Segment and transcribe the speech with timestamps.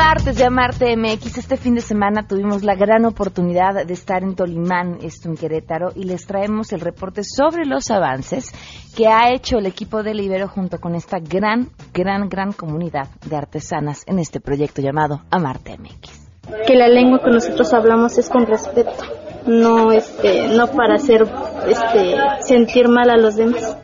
[0.00, 1.36] martes de Amarte MX.
[1.36, 5.90] Este fin de semana tuvimos la gran oportunidad de estar en Tolimán, esto en Querétaro,
[5.94, 8.50] y les traemos el reporte sobre los avances
[8.96, 13.36] que ha hecho el equipo de Libero junto con esta gran, gran, gran comunidad de
[13.36, 16.30] artesanas en este proyecto llamado Amarte MX.
[16.66, 19.04] Que la lengua que nosotros hablamos es con respeto,
[19.46, 21.26] no, este, no para hacer,
[21.68, 23.76] este, sentir mal a los demás.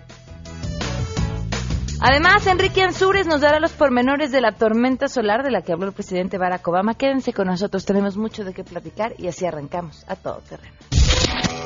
[2.01, 5.87] Además, Enrique Ansures nos dará los pormenores de la tormenta solar de la que habló
[5.87, 6.95] el presidente Barack Obama.
[6.95, 10.77] Quédense con nosotros, tenemos mucho de qué platicar y así arrancamos a todo terreno.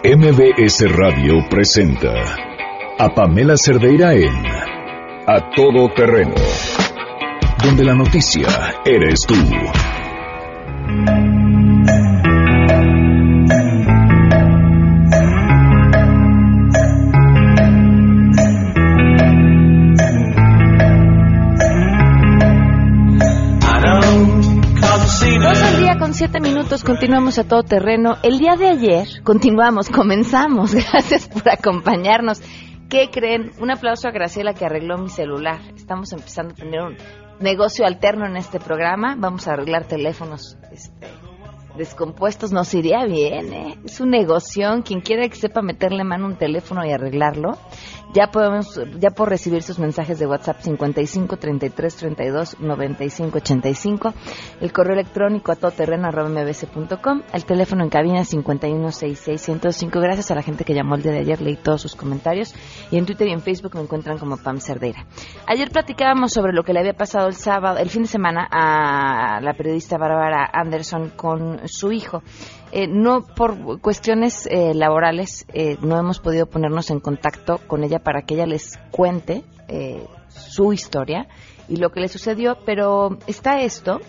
[0.03, 2.13] MBS Radio presenta
[2.99, 4.47] a Pamela Cerdeira en
[5.27, 6.35] A Todo Terreno,
[7.63, 8.47] donde la noticia
[8.85, 9.35] eres tú.
[26.21, 28.19] Siete minutos, continuamos a todo terreno.
[28.23, 30.75] El día de ayer, continuamos, comenzamos.
[30.93, 32.43] Gracias por acompañarnos.
[32.91, 33.53] ¿Qué creen?
[33.59, 35.63] Un aplauso a Graciela que arregló mi celular.
[35.75, 36.97] Estamos empezando a tener un
[37.41, 39.17] negocio alterno en este programa.
[39.17, 41.07] Vamos a arreglar teléfonos este,
[41.79, 42.53] descompuestos.
[42.53, 43.79] Nos iría bien, ¿eh?
[43.87, 44.83] Es un negocio.
[44.85, 47.57] Quien quiera que sepa meterle mano a un teléfono y arreglarlo,
[48.13, 54.15] ya podemos, ya por recibir sus mensajes de WhatsApp 55 33 32 95 85,
[54.61, 60.01] el correo electrónico a todoterreno.mbc.com, el teléfono en cabina 51 66 105.
[60.01, 62.55] Gracias a la gente que llamó el día de ayer, leí todos sus comentarios
[62.91, 65.07] y en Twitter y en Facebook me encuentran como Pam Cerdeira.
[65.47, 69.41] Ayer platicábamos sobre lo que le había pasado el sábado, el fin de semana a
[69.41, 72.23] la periodista Bárbara Anderson con su hijo.
[72.73, 77.99] Eh, no por cuestiones eh, laborales eh, no hemos podido ponernos en contacto con ella
[77.99, 79.45] para que ella les cuente
[80.29, 81.29] su historia
[81.69, 84.01] y lo que le sucedió, pero está esto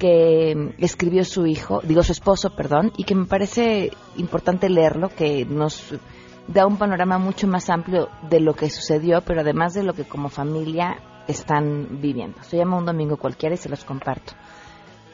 [0.00, 5.44] que escribió su hijo, digo su esposo, perdón, y que me parece importante leerlo, que
[5.44, 5.94] nos
[6.48, 10.02] da un panorama mucho más amplio de lo que sucedió, pero además de lo que
[10.02, 10.96] como familia
[11.28, 12.42] están viviendo.
[12.42, 14.32] Se llama Un Domingo Cualquiera y se los comparto.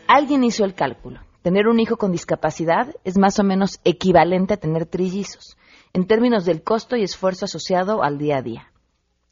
[0.08, 4.58] Alguien hizo el cálculo Tener un hijo con discapacidad es más o menos equivalente a
[4.58, 5.56] tener trillizos,
[5.92, 8.72] en términos del costo y esfuerzo asociado al día a día.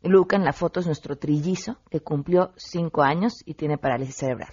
[0.03, 4.53] Luca en la foto es nuestro trillizo, que cumplió cinco años y tiene parálisis cerebral.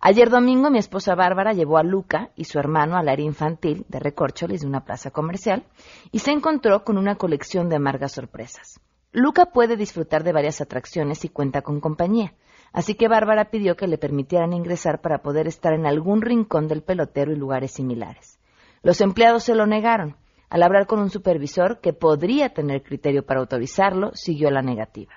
[0.00, 4.00] Ayer domingo mi esposa Bárbara llevó a Luca y su hermano al área infantil de
[4.00, 5.64] Recorcholis de una plaza comercial
[6.10, 8.80] y se encontró con una colección de amargas sorpresas.
[9.12, 12.34] Luca puede disfrutar de varias atracciones y cuenta con compañía,
[12.72, 16.82] Así que Bárbara pidió que le permitieran ingresar para poder estar en algún rincón del
[16.82, 18.38] pelotero y lugares similares.
[18.82, 20.16] Los empleados se lo negaron.
[20.48, 25.14] Al hablar con un supervisor que podría tener criterio para autorizarlo, siguió la negativa.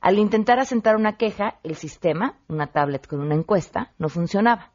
[0.00, 4.72] Al intentar asentar una queja, el sistema, una tablet con una encuesta, no funcionaba.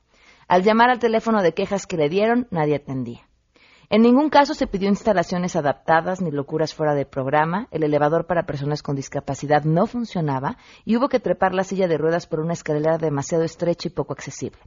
[0.48, 3.22] Al llamar al teléfono de quejas que le dieron, nadie atendía.
[3.90, 8.46] En ningún caso se pidió instalaciones adaptadas ni locuras fuera de programa, el elevador para
[8.46, 12.54] personas con discapacidad no funcionaba y hubo que trepar la silla de ruedas por una
[12.54, 14.60] escalera demasiado estrecha y poco accesible.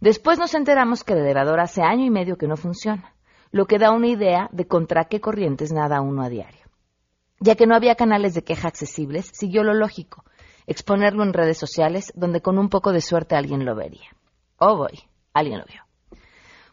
[0.00, 3.14] Después nos enteramos que el elevador hace año y medio que no funciona,
[3.50, 6.66] lo que da una idea de contra qué corrientes nada uno a diario.
[7.40, 10.24] Ya que no había canales de queja accesibles, siguió lo lógico,
[10.66, 14.10] exponerlo en redes sociales donde con un poco de suerte alguien lo vería.
[14.58, 15.82] Oh boy, alguien lo vio.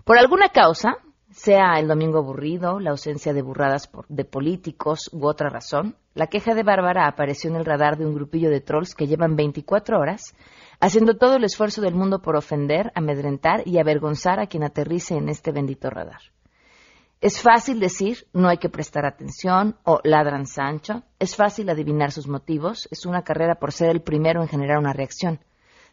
[0.04, 0.98] Por alguna causa,
[1.36, 6.56] sea el domingo aburrido, la ausencia de burradas de políticos u otra razón, la queja
[6.56, 10.34] de Bárbara apareció en el radar de un grupillo de trolls que llevan 24 horas
[10.80, 15.28] haciendo todo el esfuerzo del mundo por ofender, amedrentar y avergonzar a quien aterrice en
[15.28, 16.22] este bendito radar.
[17.20, 22.30] Es fácil decir no hay que prestar atención o ladran Sancho, es fácil adivinar sus
[22.30, 25.42] motivos, es una carrera por ser el primero en generar una reacción.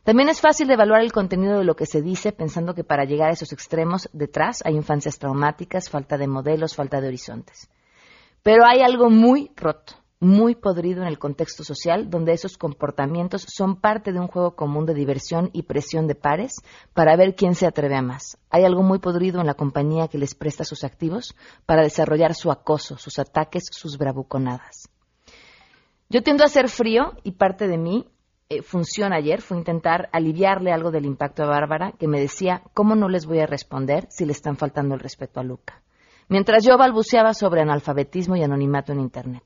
[0.05, 3.31] También es fácil evaluar el contenido de lo que se dice pensando que para llegar
[3.31, 7.71] a esos extremos detrás hay infancias traumáticas, falta de modelos, falta de horizontes.
[8.43, 13.77] Pero hay algo muy roto, muy podrido en el contexto social donde esos comportamientos son
[13.77, 16.57] parte de un juego común de diversión y presión de pares
[16.95, 18.39] para ver quién se atreve a más.
[18.51, 22.51] Hay algo muy podrido en la compañía que les presta sus activos para desarrollar su
[22.51, 24.89] acoso, sus ataques, sus bravuconadas.
[26.09, 28.12] Yo tiendo a ser frío y parte de mí
[28.53, 32.95] eh, función ayer fue intentar aliviarle algo del impacto a Bárbara, que me decía, ¿cómo
[32.95, 35.83] no les voy a responder si le están faltando el respeto a Luca?
[36.29, 39.43] Mientras yo balbuceaba sobre analfabetismo y anonimato en Internet.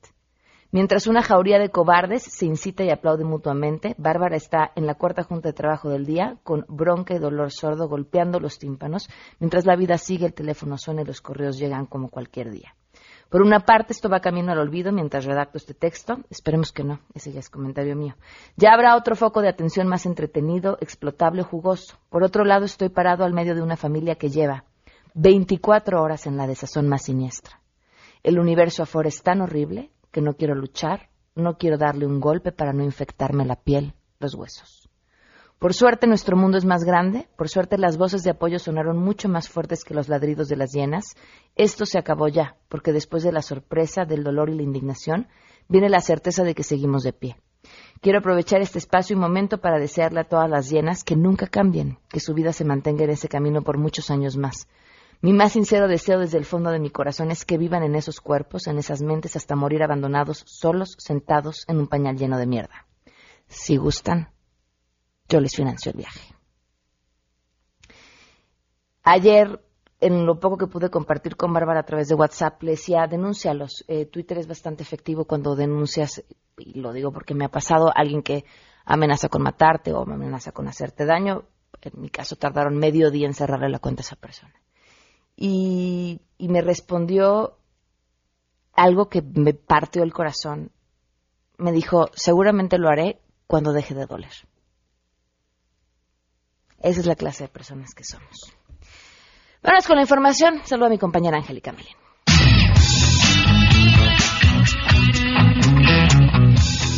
[0.72, 5.22] Mientras una jauría de cobardes se incita y aplaude mutuamente, Bárbara está en la cuarta
[5.22, 9.08] junta de trabajo del día, con bronca y dolor sordo golpeando los tímpanos,
[9.38, 12.74] mientras la vida sigue, el teléfono suena y los correos llegan como cualquier día.
[13.28, 16.18] Por una parte, esto va camino al olvido mientras redacto este texto.
[16.30, 18.14] Esperemos que no, ese ya es comentario mío.
[18.56, 21.96] Ya habrá otro foco de atención más entretenido, explotable, jugoso.
[22.08, 24.64] Por otro lado, estoy parado al medio de una familia que lleva
[25.14, 27.60] 24 horas en la desazón más siniestra.
[28.22, 32.52] El universo afuera es tan horrible que no quiero luchar, no quiero darle un golpe
[32.52, 34.85] para no infectarme la piel, los huesos.
[35.58, 39.28] Por suerte nuestro mundo es más grande, por suerte las voces de apoyo sonaron mucho
[39.30, 41.14] más fuertes que los ladridos de las hienas.
[41.54, 45.28] Esto se acabó ya, porque después de la sorpresa, del dolor y la indignación,
[45.66, 47.36] viene la certeza de que seguimos de pie.
[48.02, 51.98] Quiero aprovechar este espacio y momento para desearle a todas las hienas que nunca cambien,
[52.10, 54.68] que su vida se mantenga en ese camino por muchos años más.
[55.22, 58.20] Mi más sincero deseo desde el fondo de mi corazón es que vivan en esos
[58.20, 62.86] cuerpos, en esas mentes, hasta morir abandonados, solos, sentados en un pañal lleno de mierda.
[63.48, 64.28] Si gustan,
[65.28, 66.34] yo les financio el viaje.
[69.02, 69.64] Ayer,
[70.00, 73.84] en lo poco que pude compartir con Bárbara a través de WhatsApp, le decía, denúncialos.
[73.86, 76.24] Eh, Twitter es bastante efectivo cuando denuncias,
[76.58, 78.44] y lo digo porque me ha pasado, alguien que
[78.84, 81.44] amenaza con matarte o amenaza con hacerte daño.
[81.82, 84.54] En mi caso tardaron medio día en cerrarle la cuenta a esa persona.
[85.36, 87.58] Y me respondió
[88.72, 90.72] algo que me partió el corazón.
[91.58, 94.32] Me dijo, seguramente lo haré cuando deje de doler.
[96.80, 98.52] Esa es la clase de personas que somos.
[99.62, 100.60] Vamos con la información.
[100.64, 101.96] Saludo a mi compañera Angélica Melín.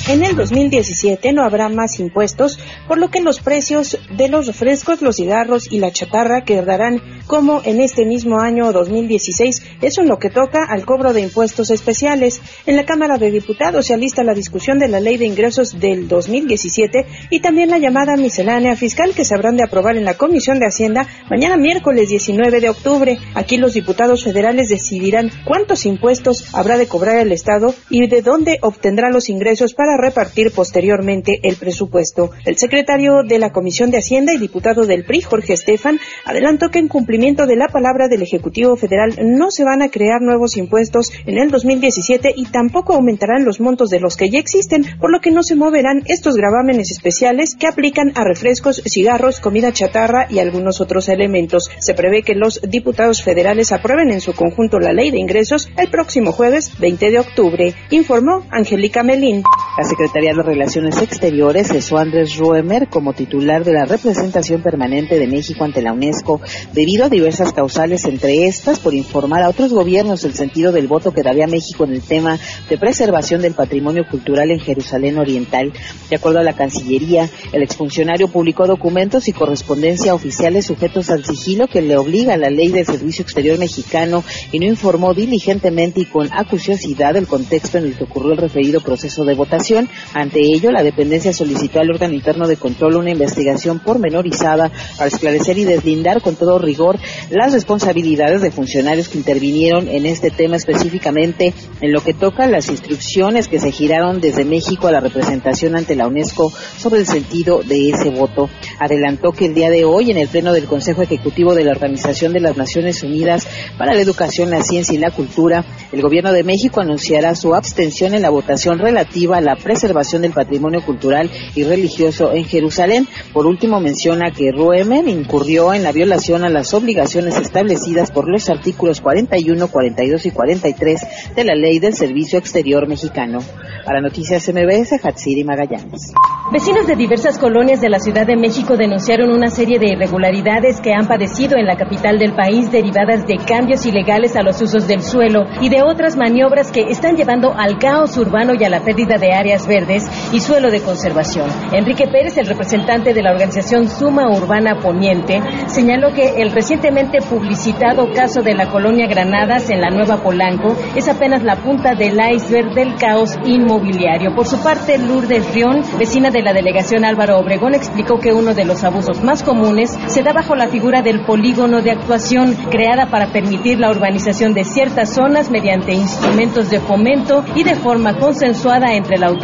[0.09, 5.03] En el 2017 no habrá más impuestos, por lo que los precios de los refrescos,
[5.03, 9.63] los cigarros y la chatarra quedarán como en este mismo año 2016.
[9.83, 12.41] Eso en lo que toca al cobro de impuestos especiales.
[12.65, 16.09] En la Cámara de Diputados se alista la discusión de la Ley de Ingresos del
[16.09, 20.59] 2017 y también la llamada miscelánea fiscal que se habrán de aprobar en la Comisión
[20.59, 23.19] de Hacienda mañana miércoles 19 de octubre.
[23.35, 28.57] Aquí los diputados federales decidirán cuántos impuestos habrá de cobrar el Estado y de dónde
[28.63, 32.31] obtendrá los ingresos para repartir posteriormente el presupuesto.
[32.45, 36.79] El secretario de la Comisión de Hacienda y diputado del PRI, Jorge Estefan, adelantó que
[36.79, 41.11] en cumplimiento de la palabra del Ejecutivo Federal no se van a crear nuevos impuestos
[41.27, 45.21] en el 2017 y tampoco aumentarán los montos de los que ya existen, por lo
[45.21, 50.39] que no se moverán estos gravámenes especiales que aplican a refrescos, cigarros, comida chatarra y
[50.39, 51.71] algunos otros elementos.
[51.79, 55.91] Se prevé que los diputados federales aprueben en su conjunto la ley de ingresos el
[55.91, 59.43] próximo jueves 20 de octubre, informó Angélica Melín.
[59.89, 65.65] Secretaría de Relaciones Exteriores cesó Andrés Ruemer como titular de la representación permanente de México
[65.65, 66.43] ante la UNESCO
[66.75, 71.13] debido a diversas causales, entre estas por informar a otros gobiernos el sentido del voto
[71.13, 72.39] que daría México en el tema
[72.69, 75.73] de preservación del patrimonio cultural en Jerusalén Oriental.
[76.11, 81.67] De acuerdo a la Cancillería, el exfuncionario publicó documentos y correspondencia oficiales sujetos al sigilo
[81.67, 86.05] que le obliga a la ley del Servicio Exterior mexicano y no informó diligentemente y
[86.05, 89.78] con acuciosidad el contexto en el que ocurrió el referido proceso de votación
[90.15, 95.59] ante ello, la dependencia solicitó al órgano interno de control una investigación pormenorizada para esclarecer
[95.59, 96.99] y deslindar con todo rigor
[97.31, 102.69] las responsabilidades de funcionarios que intervinieron en este tema específicamente en lo que toca las
[102.69, 107.63] instrucciones que se giraron desde México a la representación ante la UNESCO sobre el sentido
[107.63, 108.49] de ese voto.
[108.79, 112.33] Adelantó que el día de hoy, en el Pleno del Consejo Ejecutivo de la Organización
[112.33, 113.47] de las Naciones Unidas
[113.77, 118.15] para la Educación, la Ciencia y la Cultura, el Gobierno de México anunciará su abstención
[118.15, 123.07] en la votación relativa a la preservación del patrimonio cultural y religioso en Jerusalén.
[123.33, 128.49] Por último, menciona que Ruemen incurrió en la violación a las obligaciones establecidas por los
[128.49, 131.01] artículos 41, 42 y 43
[131.35, 133.39] de la Ley del Servicio Exterior Mexicano.
[133.85, 136.13] Para Noticias MBS, Hatsiri Magallanes.
[136.51, 140.95] Vecinos de diversas colonias de la Ciudad de México denunciaron una serie de irregularidades que
[140.95, 145.03] han padecido en la capital del país derivadas de cambios ilegales a los usos del
[145.03, 149.19] suelo y de otras maniobras que están llevando al caos urbano y a la pérdida
[149.19, 151.49] de áreas verdes y suelo de conservación.
[151.73, 158.13] Enrique Pérez, el representante de la organización Suma Urbana Poniente, señaló que el recientemente publicitado
[158.13, 162.75] caso de la colonia Granadas en la Nueva Polanco es apenas la punta del iceberg
[162.75, 164.35] del caos inmobiliario.
[164.35, 168.67] Por su parte, Lourdes Rión, vecina de la delegación Álvaro Obregón explicó que uno de
[168.67, 173.33] los abusos más comunes se da bajo la figura del polígono de actuación creada para
[173.33, 179.17] permitir la urbanización de ciertas zonas mediante instrumentos de fomento y de forma consensuada entre
[179.17, 179.38] la autoridad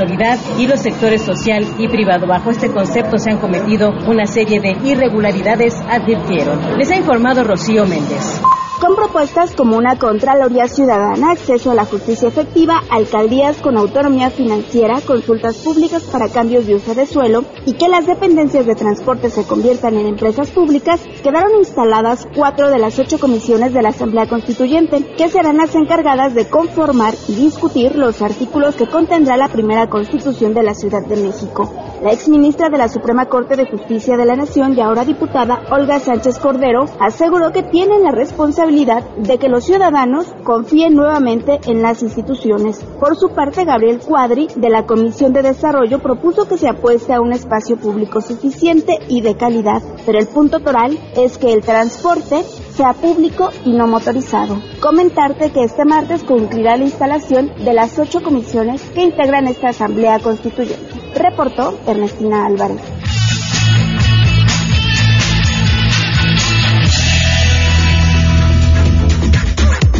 [0.59, 2.27] y los sectores social y privado.
[2.27, 6.79] Bajo este concepto se han cometido una serie de irregularidades, advirtieron.
[6.79, 8.41] Les ha informado Rocío Méndez.
[8.81, 15.01] Con propuestas como una Contraloría Ciudadana, acceso a la justicia efectiva, alcaldías con autonomía financiera,
[15.01, 19.47] consultas públicas para cambios de uso de suelo y que las dependencias de transporte se
[19.47, 25.15] conviertan en empresas públicas, quedaron instaladas cuatro de las ocho comisiones de la Asamblea Constituyente,
[25.17, 30.53] que serán las encargadas de conformar y discutir los artículos que contendrá la primera Constitución
[30.53, 31.73] de la Ciudad de México.
[32.03, 36.01] La exministra de la Suprema Corte de Justicia de la Nación y ahora diputada Olga
[36.01, 42.03] Sánchez Cordero aseguró que tienen la responsabilidad de que los ciudadanos confíen nuevamente en las
[42.03, 42.79] instituciones.
[42.99, 47.21] Por su parte, Gabriel Cuadri, de la Comisión de Desarrollo, propuso que se apueste a
[47.21, 52.43] un espacio público suficiente y de calidad, pero el punto toral es que el transporte
[52.43, 54.59] sea público y no motorizado.
[54.81, 60.21] Comentarte que este martes concluirá la instalación de las ocho comisiones que integran esta Asamblea
[60.21, 60.89] Constituyente.
[61.15, 63.04] Reportó Ernestina Álvarez.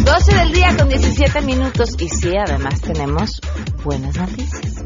[0.05, 3.41] 12 del día con 17 minutos y sí, además tenemos
[3.83, 4.83] buenas noticias.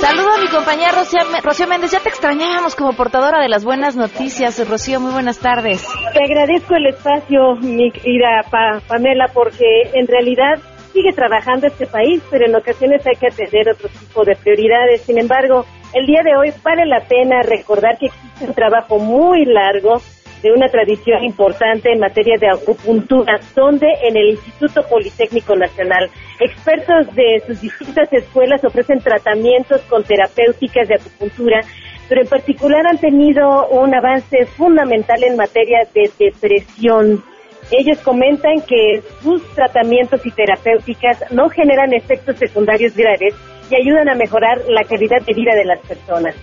[0.00, 1.90] Saludo a mi compañera Rocío, Méndez.
[1.90, 4.66] Ya te extrañábamos como portadora de las buenas noticias.
[4.68, 5.84] Rocío, muy buenas tardes.
[6.12, 8.42] Te agradezco el espacio, mi querida
[8.86, 10.60] Pamela, porque en realidad
[10.92, 15.02] sigue trabajando este país, pero en ocasiones hay que atender otro tipo de prioridades.
[15.02, 19.44] Sin embargo, el día de hoy vale la pena recordar que existe un trabajo muy
[19.44, 20.00] largo
[20.42, 27.14] de una tradición importante en materia de acupuntura, donde en el Instituto Politécnico Nacional expertos
[27.14, 31.60] de sus distintas escuelas ofrecen tratamientos con terapéuticas de acupuntura,
[32.08, 37.22] pero en particular han tenido un avance fundamental en materia de depresión.
[37.70, 43.34] Ellos comentan que sus tratamientos y terapéuticas no generan efectos secundarios graves
[43.72, 46.34] y ayudan a mejorar la calidad de vida de las personas.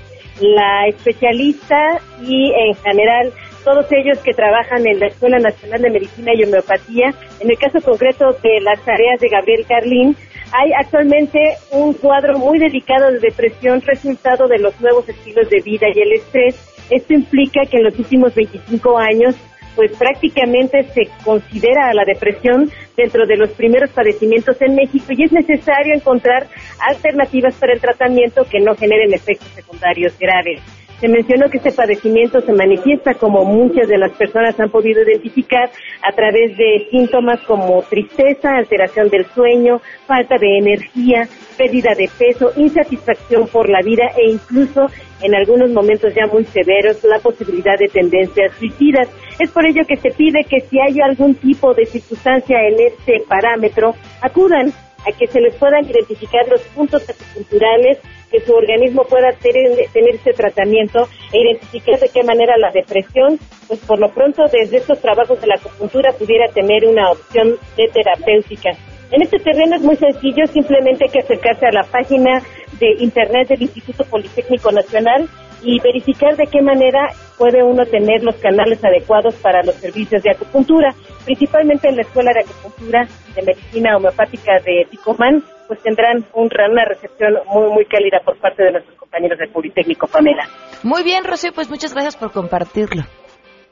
[0.41, 3.31] La especialista y en general
[3.63, 7.13] todos ellos que trabajan en la Escuela Nacional de Medicina y Homeopatía.
[7.39, 10.15] En el caso concreto de las tareas de Gabriel Carlín,
[10.51, 11.39] hay actualmente
[11.71, 16.13] un cuadro muy delicado de depresión resultado de los nuevos estilos de vida y el
[16.13, 16.55] estrés.
[16.89, 19.35] Esto implica que en los últimos 25 años
[19.75, 25.23] pues prácticamente se considera a la depresión dentro de los primeros padecimientos en México y
[25.23, 26.47] es necesario encontrar
[26.79, 30.61] alternativas para el tratamiento que no generen efectos secundarios graves.
[30.99, 35.69] Se mencionó que este padecimiento se manifiesta como muchas de las personas han podido identificar
[36.03, 41.25] a través de síntomas como tristeza, alteración del sueño, falta de energía,
[41.57, 44.87] pérdida de peso, insatisfacción por la vida e incluso
[45.21, 49.07] en algunos momentos ya muy severos la posibilidad de tendencias suicidas.
[49.39, 53.23] Es por ello que se pide que si hay algún tipo de circunstancia en este
[53.27, 57.99] parámetro, acudan a que se les puedan identificar los puntos acupunturales
[58.31, 63.39] que su organismo pueda tener, tener ese tratamiento e identificar de qué manera la depresión,
[63.67, 67.87] pues por lo pronto desde estos trabajos de la acupuntura pudiera tener una opción de
[67.87, 68.71] terapéutica.
[69.11, 72.41] En este terreno es muy sencillo, simplemente hay que acercarse a la página
[72.79, 75.27] de internet del Instituto Politécnico Nacional
[75.63, 80.31] y verificar de qué manera puede uno tener los canales adecuados para los servicios de
[80.31, 80.93] acupuntura,
[81.25, 87.33] principalmente en la Escuela de Acupuntura de Medicina Homeopática de Ticomán, pues tendrán una recepción
[87.47, 90.47] muy, muy cálida por parte de nuestros compañeros del Politécnico, Pamela.
[90.83, 93.03] Muy bien, Rocío, pues muchas gracias por compartirlo.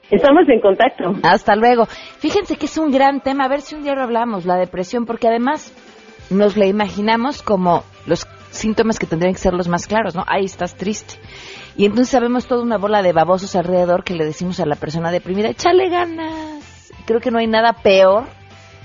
[0.09, 1.13] Estamos en contacto.
[1.23, 1.85] Hasta luego.
[2.19, 5.05] Fíjense que es un gran tema, a ver si un día lo hablamos, la depresión,
[5.05, 5.73] porque además
[6.29, 10.23] nos la imaginamos como los síntomas que tendrían que ser los más claros, ¿no?
[10.27, 11.15] Ahí estás triste.
[11.75, 15.11] Y entonces sabemos toda una bola de babosos alrededor que le decimos a la persona
[15.11, 16.91] deprimida, échale ganas.
[17.05, 18.25] Creo que no hay nada peor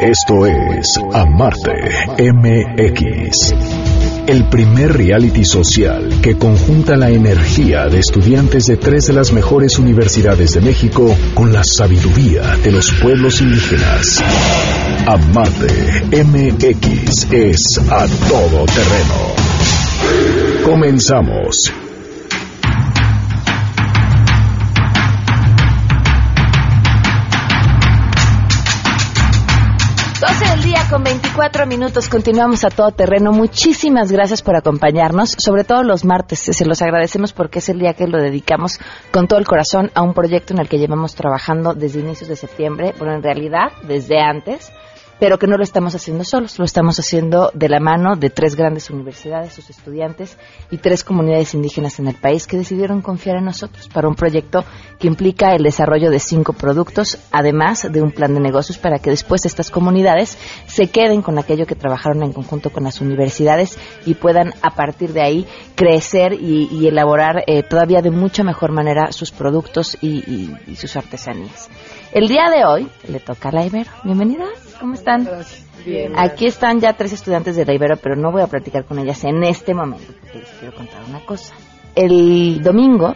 [0.00, 1.72] Esto es Amarte
[2.18, 3.54] MX
[4.28, 9.78] el primer reality social que conjunta la energía de estudiantes de tres de las mejores
[9.78, 14.22] universidades de México con la sabiduría de los pueblos indígenas.
[15.06, 19.34] Amate MX es a todo terreno.
[20.62, 21.72] Comenzamos.
[30.90, 32.08] Con 24 minutos.
[32.08, 33.32] Continuamos a todo terreno.
[33.32, 36.40] Muchísimas gracias por acompañarnos, sobre todo los martes.
[36.40, 38.78] Se los agradecemos porque es el día que lo dedicamos
[39.10, 42.36] con todo el corazón a un proyecto en el que llevamos trabajando desde inicios de
[42.36, 42.94] septiembre.
[42.98, 44.72] Bueno, en realidad, desde antes
[45.18, 48.54] pero que no lo estamos haciendo solos, lo estamos haciendo de la mano de tres
[48.54, 50.36] grandes universidades, sus estudiantes
[50.70, 54.64] y tres comunidades indígenas en el país que decidieron confiar en nosotros para un proyecto
[54.98, 59.10] que implica el desarrollo de cinco productos, además de un plan de negocios para que
[59.10, 64.14] después estas comunidades se queden con aquello que trabajaron en conjunto con las universidades y
[64.14, 69.30] puedan a partir de ahí crecer y, elaborar eh, todavía de mucha mejor manera sus
[69.30, 71.68] productos y, y sus artesanías.
[72.12, 73.90] El día de hoy le toca a la Ibero.
[74.02, 74.46] Bienvenida.
[74.80, 75.28] ¿Cómo están?
[75.84, 76.12] Bien.
[76.16, 79.22] Aquí están ya tres estudiantes de la Ibero, pero no voy a platicar con ellas
[79.24, 81.54] en este momento, porque les quiero contar una cosa.
[81.94, 83.14] El domingo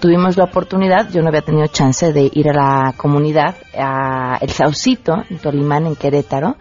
[0.00, 4.50] tuvimos la oportunidad, yo no había tenido chance de ir a la comunidad, a El
[4.50, 6.56] Saucito, en Tolimán, en Querétaro,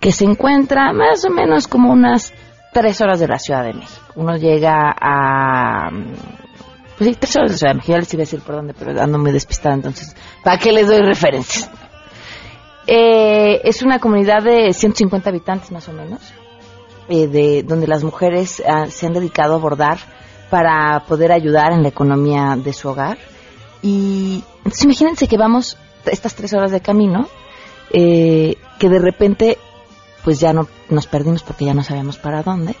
[0.00, 2.32] que se encuentra más o menos como unas
[2.72, 4.06] tres horas de la Ciudad de México.
[4.16, 5.88] Uno llega a
[7.02, 9.18] pues sí, tres horas de México, ya les iba a decir por dónde, pero ando
[9.18, 11.70] muy despistada, entonces, ¿para qué les doy referencias?
[12.86, 16.20] Eh, es una comunidad de 150 habitantes más o menos,
[17.08, 19.98] eh, de donde las mujeres ah, se han dedicado a bordar
[20.50, 23.18] para poder ayudar en la economía de su hogar.
[23.82, 27.28] Y entonces imagínense que vamos estas tres horas de camino,
[27.90, 29.58] eh, que de repente
[30.24, 32.76] pues ya no nos perdimos porque ya no sabíamos para dónde.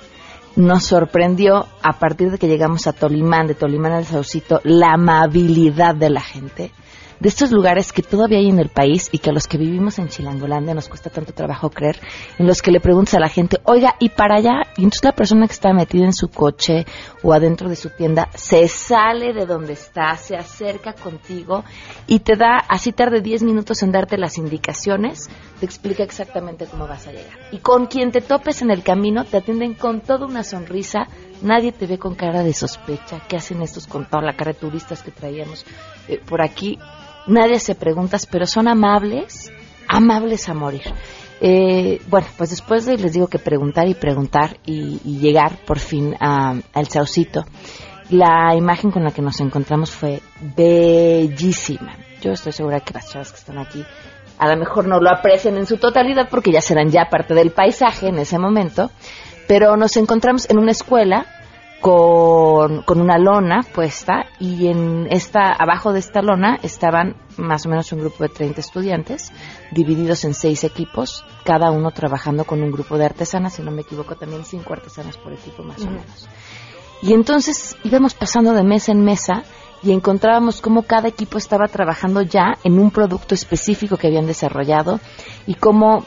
[0.54, 5.94] Nos sorprendió a partir de que llegamos a Tolimán, de Tolimán al Saucito, la amabilidad
[5.94, 6.72] de la gente
[7.22, 10.00] de estos lugares que todavía hay en el país y que a los que vivimos
[10.00, 12.00] en Chilangolandia nos cuesta tanto trabajo creer,
[12.36, 14.62] en los que le preguntas a la gente, oiga, ¿y para allá?
[14.76, 16.84] Y entonces la persona que está metida en su coche
[17.22, 21.62] o adentro de su tienda se sale de donde está, se acerca contigo
[22.08, 25.30] y te da, así tarde 10 minutos en darte las indicaciones,
[25.60, 27.38] te explica exactamente cómo vas a llegar.
[27.52, 31.06] Y con quien te topes en el camino te atienden con toda una sonrisa,
[31.40, 34.58] nadie te ve con cara de sospecha, ¿qué hacen estos con toda la cara de
[34.58, 35.64] turistas que traíamos
[36.08, 36.80] eh, por aquí?
[37.26, 39.52] Nadie se pregunta, pero son amables,
[39.88, 40.82] amables a morir.
[41.40, 46.14] Eh, bueno, pues después de, les digo que preguntar y preguntar y, llegar por fin
[46.20, 47.44] al Saucito,
[48.10, 50.20] la imagen con la que nos encontramos fue
[50.56, 51.96] bellísima.
[52.20, 53.84] Yo estoy segura que las chavas que están aquí
[54.38, 57.50] a lo mejor no lo aprecian en su totalidad porque ya serán ya parte del
[57.50, 58.90] paisaje en ese momento,
[59.46, 61.26] pero nos encontramos en una escuela
[61.82, 67.68] con, con, una lona puesta y en esta abajo de esta lona estaban más o
[67.68, 69.32] menos un grupo de 30 estudiantes
[69.72, 73.82] divididos en seis equipos, cada uno trabajando con un grupo de artesanas, si no me
[73.82, 76.28] equivoco también cinco artesanas por equipo más o menos.
[77.02, 79.42] Y entonces íbamos pasando de mesa en mesa
[79.82, 85.00] y encontrábamos cómo cada equipo estaba trabajando ya en un producto específico que habían desarrollado
[85.46, 86.06] y cómo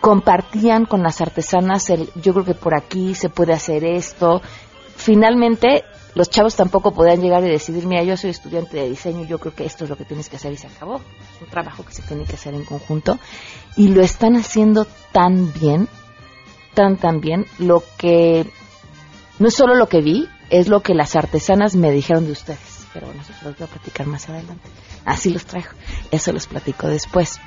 [0.00, 4.40] compartían con las artesanas el yo creo que por aquí se puede hacer esto
[5.06, 5.84] finalmente
[6.16, 9.54] los chavos tampoco podían llegar y decidir, mira, yo soy estudiante de diseño, yo creo
[9.54, 10.96] que esto es lo que tienes que hacer y se acabó.
[10.96, 13.16] Es un trabajo que se tiene que hacer en conjunto
[13.76, 15.88] y lo están haciendo tan bien,
[16.74, 18.50] tan, tan bien, lo que
[19.38, 22.86] no es solo lo que vi, es lo que las artesanas me dijeron de ustedes.
[22.92, 24.68] Pero bueno, eso los voy a platicar más adelante.
[25.04, 25.70] Así los traigo.
[26.10, 27.38] Eso los platico después.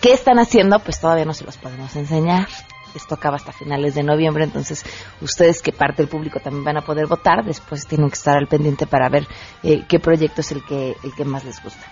[0.00, 0.78] ¿Qué están haciendo?
[0.78, 2.46] Pues todavía no se los podemos enseñar
[2.94, 4.84] esto acaba hasta finales de noviembre, entonces
[5.20, 8.46] ustedes que parte del público también van a poder votar, después tienen que estar al
[8.46, 9.26] pendiente para ver
[9.62, 11.86] eh, qué proyecto es el que, el que más les gusta.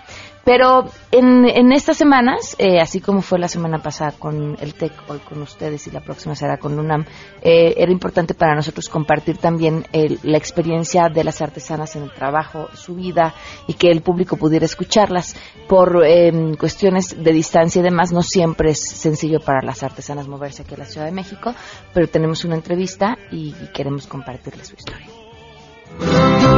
[0.44, 4.92] Pero en, en estas semanas, eh, así como fue la semana pasada con el TEC,
[5.08, 7.04] hoy con ustedes y la próxima será con UNAM,
[7.42, 9.84] eh, era importante para nosotros compartir también
[10.22, 13.34] la experiencia de las artesanas en el trabajo, su vida
[13.66, 15.36] y que el público pudiera escucharlas.
[15.68, 20.62] Por em, cuestiones de distancia y demás, no siempre es sencillo para las artesanas moverse
[20.62, 21.54] aquí a la Ciudad de México,
[21.92, 26.49] pero tenemos una entrevista y queremos compartirles su historia.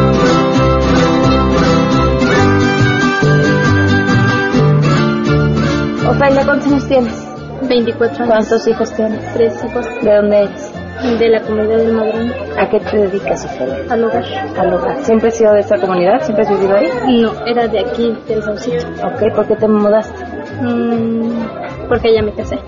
[6.12, 7.27] Rafaela, ¿cuántos años tienes?
[7.68, 8.29] 24 años.
[8.29, 9.33] ¿Cuántos hijos tienes?
[9.33, 9.87] Tres hijos.
[10.03, 10.72] ¿De dónde eres?
[11.18, 12.33] De la comunidad del Madrón.
[12.59, 13.79] ¿A qué te dedicas, Ofelia?
[13.88, 14.25] Al hogar.
[14.59, 15.03] Al hogar.
[15.05, 16.22] ¿Siempre has sido de esta comunidad?
[16.22, 16.90] ¿Siempre has vivido ahí?
[17.22, 18.87] No, era de aquí, del Saucito.
[19.07, 20.25] Ok, ¿por qué te mudaste?
[20.61, 22.59] Mm, porque ya me casé.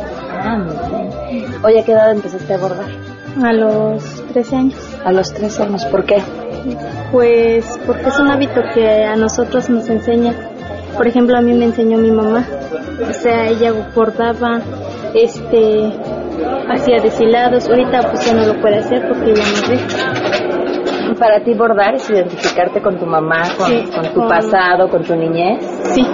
[0.42, 0.74] Ah, muy
[1.30, 1.54] bien.
[1.62, 2.86] Oye, ¿a qué edad empezaste a bordar?
[3.42, 4.98] A los 13 años.
[5.04, 6.16] A los 13 años, ¿por qué?
[7.12, 10.32] Pues porque es un hábito que a nosotros nos enseña.
[10.96, 12.46] Por ejemplo, a mí me enseñó mi mamá.
[13.08, 14.60] O sea, ella bordaba,
[15.14, 15.92] este,
[16.68, 17.68] hacía deshilados.
[17.68, 21.14] Ahorita pues ya no lo puede hacer porque ya no ve.
[21.18, 25.02] Para ti bordar es identificarte con tu mamá, con, Sí, con tu con- pasado, con
[25.04, 25.64] tu niñez.
[25.94, 26.04] Sí,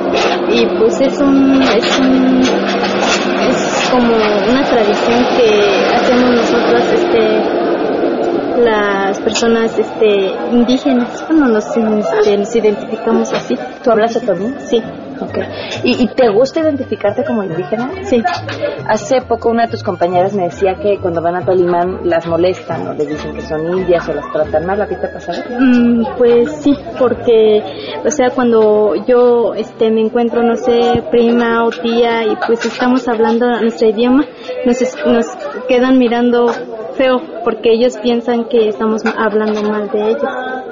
[0.51, 4.13] y pues es un, es un, es como
[4.51, 7.41] una tradición que hacemos nosotras, este,
[8.65, 13.57] las personas, este, indígenas, bueno, nos, este, nos identificamos así.
[13.83, 14.55] ¿Tú hablas otomí?
[14.59, 14.83] Sí.
[15.21, 15.39] Ok.
[15.85, 17.91] ¿Y, ¿Y te gusta identificarte como indígena?
[18.05, 18.23] Sí.
[18.87, 22.89] Hace poco una de tus compañeras me decía que cuando van a Tolimán las molestan
[22.89, 24.81] o les dicen que son indias o las tratan mal.
[24.81, 25.43] ¿A ti te ha pasado?
[25.59, 27.63] Mm, pues sí, porque,
[28.05, 33.07] o sea, cuando yo este, me encuentro, no sé, prima o tía y pues estamos
[33.07, 34.25] hablando nuestro idioma,
[34.65, 35.27] nos, nos
[35.69, 36.51] quedan mirando
[36.97, 40.23] feo porque ellos piensan que estamos hablando mal de ellos.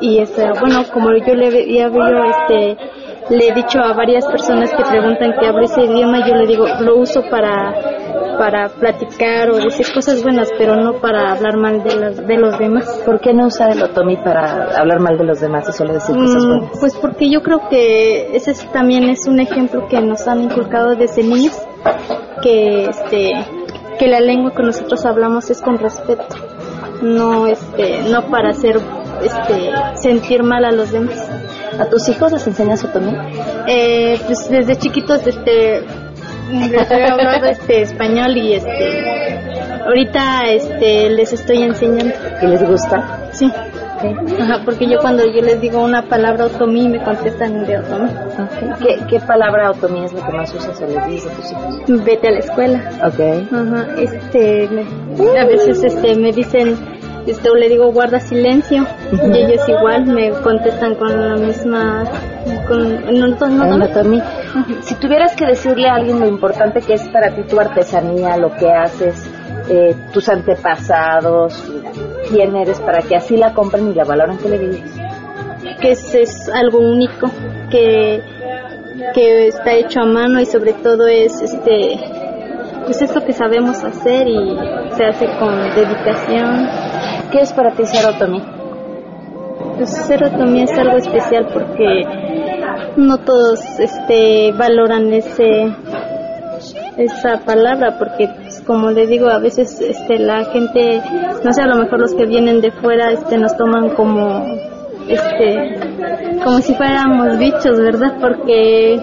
[0.01, 2.77] Y este, bueno, como yo le había yo, este,
[3.31, 6.67] le he dicho a varias personas que preguntan que hablo ese idioma, yo le digo,
[6.81, 7.75] lo uso para
[8.39, 12.57] para platicar o decir cosas buenas, pero no para hablar mal de, las, de los
[12.57, 12.87] demás.
[13.05, 16.15] ¿Por qué no usa el otomí para hablar mal de los demás y solo decir
[16.17, 16.71] cosas Mm, buenas?
[16.79, 20.95] Pues porque yo creo que ese es- también es un ejemplo que nos han inculcado
[20.95, 21.61] desde niños,
[22.41, 23.33] que este
[23.99, 26.37] que la lengua que nosotros hablamos es con respeto,
[27.03, 28.81] no este no para hacer
[29.23, 31.29] este sentir mal a los demás.
[31.79, 33.15] ¿A tus hijos les enseñas otomí?
[33.67, 35.83] Eh, pues desde chiquitos este
[36.51, 42.15] les he hablado este español y este ahorita este les estoy enseñando.
[42.43, 43.29] ¿Y les gusta?
[43.33, 43.53] Sí.
[44.41, 48.11] Ajá, porque yo cuando yo les digo una palabra otomí me contestan de otomí.
[48.81, 52.05] ¿Qué, ¿Qué palabra otomí es lo que más usas o les dices a tus hijos?
[52.05, 52.91] Vete a la escuela.
[53.07, 53.53] Ok.
[53.53, 56.77] Ajá, este, me- a veces este me dicen,
[57.27, 62.05] este, o le digo guarda silencio y ellos igual me contestan con la misma,
[62.67, 64.23] con, no, no, no, otomí.
[64.83, 68.55] Si tuvieras que decirle a alguien lo importante que es para ti tu artesanía, lo
[68.57, 69.28] que haces,
[69.69, 71.63] eh, tus antepasados,
[72.31, 75.09] quién eres, para que así la compren y la valoren, ¿qué le dirías?
[75.81, 77.31] que es, es algo único,
[77.71, 78.23] que,
[79.15, 81.99] que está hecho a mano y sobre todo es este
[82.85, 84.57] pues es lo que sabemos hacer y
[84.97, 86.67] se hace con dedicación.
[87.31, 88.43] ¿Qué es para ti ser otomí?
[89.77, 92.05] Pues es algo especial porque
[92.97, 95.71] no todos este valoran ese
[96.97, 98.29] esa palabra porque
[98.69, 101.03] como le digo a veces este la gente
[101.43, 104.45] no sé a lo mejor los que vienen de fuera este nos toman como
[105.09, 105.81] este
[106.45, 108.97] como si fuéramos bichos verdad porque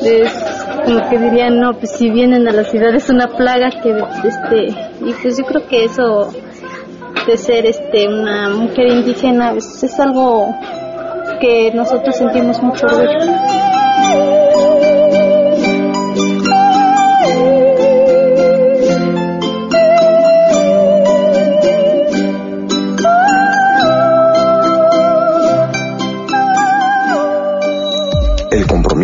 [0.00, 3.90] es como que dirían no pues si vienen a la ciudad es una plaga que
[4.28, 4.68] este
[5.04, 6.32] y pues yo creo que eso
[7.26, 10.54] de ser este una mujer indígena pues, es algo
[11.40, 13.73] que nosotros sentimos mucho orgullo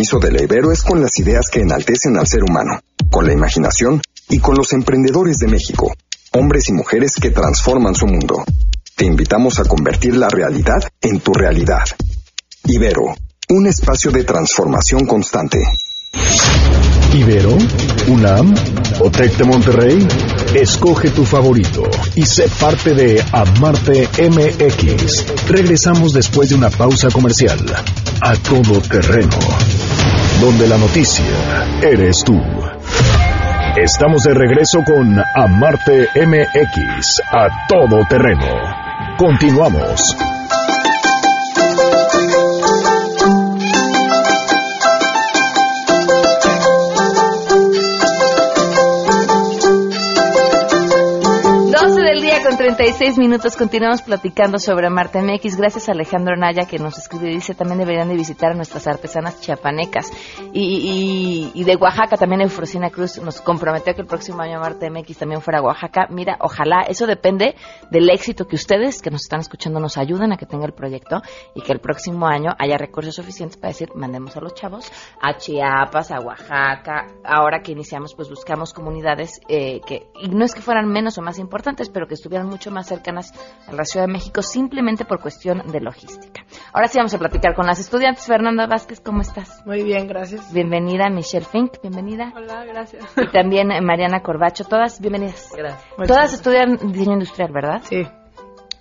[0.01, 3.35] compromiso de la Ibero es con las ideas que enaltecen al ser humano, con la
[3.35, 5.95] imaginación y con los emprendedores de México,
[6.33, 8.43] hombres y mujeres que transforman su mundo.
[8.97, 11.85] Te invitamos a convertir la realidad en tu realidad.
[12.65, 13.15] Ibero,
[13.51, 15.59] un espacio de transformación constante.
[17.13, 17.59] Ibero,
[18.09, 18.55] UNAM
[19.01, 20.09] o Tec de Monterrey.
[20.55, 21.85] Escoge tu favorito
[22.17, 25.49] y sé parte de Amarte MX.
[25.49, 27.59] Regresamos después de una pausa comercial.
[28.21, 29.39] A todo terreno.
[30.41, 31.25] Donde la noticia
[31.83, 32.37] eres tú.
[33.77, 37.23] Estamos de regreso con Amarte MX.
[37.33, 38.49] A todo terreno.
[39.19, 40.17] Continuamos.
[52.77, 55.57] 36 minutos continuamos platicando sobre Marte MX.
[55.57, 58.87] Gracias a Alejandro Naya que nos escribe y dice también deberían de visitar a nuestras
[58.87, 60.13] artesanas chiapanecas.
[60.53, 65.19] Y, y, de Oaxaca también Eufrosina Cruz nos comprometió que el próximo año Marte MX
[65.19, 66.07] también fuera a Oaxaca.
[66.11, 67.57] Mira, ojalá, eso depende
[67.91, 71.23] del éxito que ustedes que nos están escuchando nos ayuden a que tenga el proyecto
[71.57, 75.37] y que el próximo año haya recursos suficientes para decir, mandemos a los chavos a
[75.37, 77.09] Chiapas, a Oaxaca.
[77.25, 81.23] Ahora que iniciamos, pues buscamos comunidades eh, que, y no es que fueran menos o
[81.23, 83.33] más importantes, pero que estuvieran mucho más cercanas
[83.67, 86.45] a la Ciudad de México simplemente por cuestión de logística.
[86.73, 88.27] Ahora sí vamos a platicar con las estudiantes.
[88.27, 89.65] Fernanda Vázquez, ¿cómo estás?
[89.65, 90.53] Muy bien, gracias.
[90.53, 92.33] Bienvenida Michelle Fink, bienvenida.
[92.37, 93.05] Hola, gracias.
[93.17, 95.51] Y también eh, Mariana Corbacho, todas bienvenidas.
[95.57, 95.85] Gracias.
[96.07, 97.81] Todas estudian diseño industrial, ¿verdad?
[97.85, 98.07] Sí.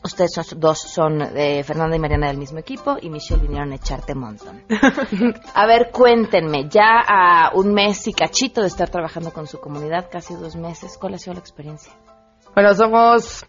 [0.01, 4.15] Ustedes dos son eh, Fernanda y Mariana del mismo equipo y Michelle vinieron a echarte
[4.15, 4.63] montón.
[5.53, 10.09] a ver, cuéntenme, ya a un mes y cachito de estar trabajando con su comunidad,
[10.09, 11.91] casi dos meses, ¿cuál ha sido la experiencia?
[12.55, 13.45] Bueno, somos...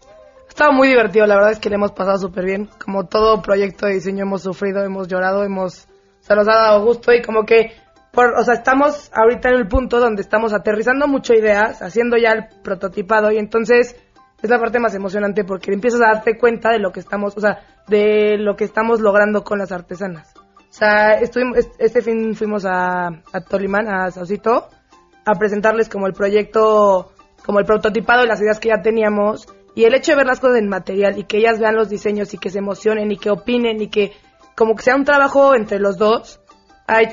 [0.51, 2.69] Ha estado muy divertido, la verdad es que le hemos pasado súper bien.
[2.83, 5.87] Como todo proyecto de diseño hemos sufrido, hemos llorado, hemos...
[6.19, 7.71] Se nos ha dado gusto y como que...
[8.11, 12.33] Por, o sea, estamos ahorita en el punto donde estamos aterrizando mucho ideas, haciendo ya
[12.33, 13.95] el prototipado y entonces
[14.41, 17.39] es la parte más emocionante porque empiezas a darte cuenta de lo que estamos, o
[17.39, 20.33] sea, de lo que estamos logrando con las artesanas.
[20.35, 24.67] O sea, estuvimos, este fin fuimos a, a Tolimán, a Saucito,
[25.25, 27.13] a presentarles como el proyecto,
[27.45, 29.47] como el prototipado de las ideas que ya teníamos.
[29.75, 32.33] Y el hecho de ver las cosas en material y que ellas vean los diseños
[32.33, 34.13] y que se emocionen y que opinen y que
[34.55, 36.41] como que sea un trabajo entre los dos,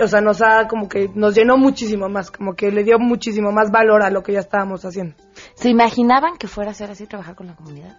[0.03, 3.53] o sea, nos ha como que nos llenó muchísimo más, como que le dio muchísimo
[3.53, 5.15] más valor a lo que ya estábamos haciendo.
[5.55, 7.97] ¿Se imaginaban que fuera a ser así trabajar con la comunidad?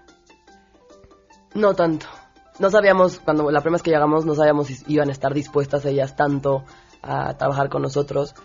[1.53, 2.05] No tanto.
[2.59, 5.85] No sabíamos, cuando la primera vez que llegamos, no sabíamos si iban a estar dispuestas
[5.85, 6.65] ellas tanto
[7.01, 8.35] a trabajar con nosotros.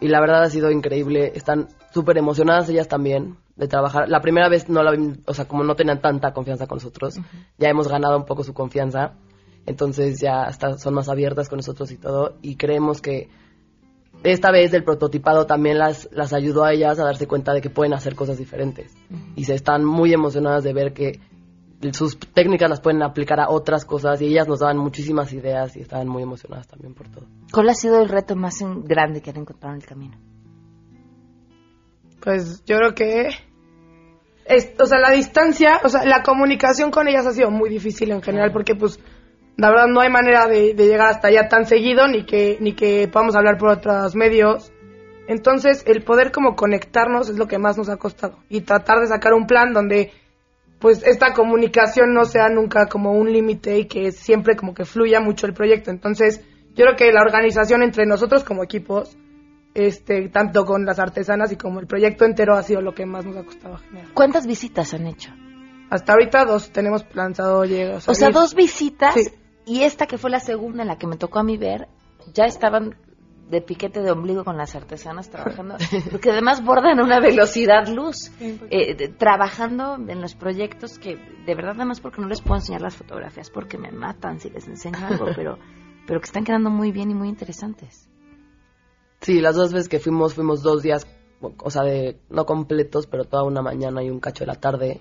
[0.00, 1.32] Y la verdad ha sido increíble.
[1.36, 4.08] Están súper emocionadas ellas también de trabajar.
[4.08, 4.92] La primera vez no la
[5.26, 7.20] o sea, como no tenían tanta confianza con nosotros,
[7.58, 9.14] ya hemos ganado un poco su confianza
[9.66, 13.28] entonces ya hasta son más abiertas con nosotros y todo, y creemos que
[14.22, 17.70] esta vez el prototipado también las, las ayudó a ellas a darse cuenta de que
[17.70, 18.92] pueden hacer cosas diferentes,
[19.36, 21.20] y se están muy emocionadas de ver que
[21.92, 25.80] sus técnicas las pueden aplicar a otras cosas y ellas nos daban muchísimas ideas y
[25.80, 27.26] estaban muy emocionadas también por todo.
[27.52, 30.18] ¿Cuál ha sido el reto más grande que han encontrado en el camino?
[32.22, 33.28] Pues yo creo que
[34.78, 38.22] o sea, la distancia, o sea, la comunicación con ellas ha sido muy difícil en
[38.22, 38.98] general porque pues
[39.56, 43.08] la verdad no hay manera de, llegar hasta allá tan seguido ni que ni que
[43.08, 44.72] podamos hablar por otros medios.
[45.28, 49.06] Entonces el poder como conectarnos es lo que más nos ha costado y tratar de
[49.06, 50.12] sacar un plan donde
[50.80, 55.20] pues esta comunicación no sea nunca como un límite y que siempre como que fluya
[55.20, 55.90] mucho el proyecto.
[55.90, 56.40] Entonces
[56.74, 59.16] yo creo que la organización entre nosotros como equipos
[59.86, 63.24] este tanto con las artesanas y como el proyecto entero ha sido lo que más
[63.24, 64.12] nos ha costado generar.
[64.14, 65.30] ¿Cuántas visitas han hecho?
[65.90, 68.00] Hasta ahorita dos tenemos planzado llegar.
[68.06, 69.16] O sea, dos visitas
[69.66, 71.88] y esta que fue la segunda en la que me tocó a mí ver,
[72.32, 72.96] ya estaban
[73.50, 75.76] de piquete de ombligo con las artesanas trabajando,
[76.10, 81.86] porque además bordan una velocidad luz, eh, trabajando en los proyectos que de verdad nada
[81.86, 85.26] más porque no les puedo enseñar las fotografías, porque me matan si les enseño algo,
[85.36, 85.58] pero,
[86.06, 88.08] pero que están quedando muy bien y muy interesantes.
[89.20, 91.06] Sí, las dos veces que fuimos, fuimos dos días,
[91.40, 94.98] o sea, de, no completos, pero toda una mañana y un cacho de la tarde.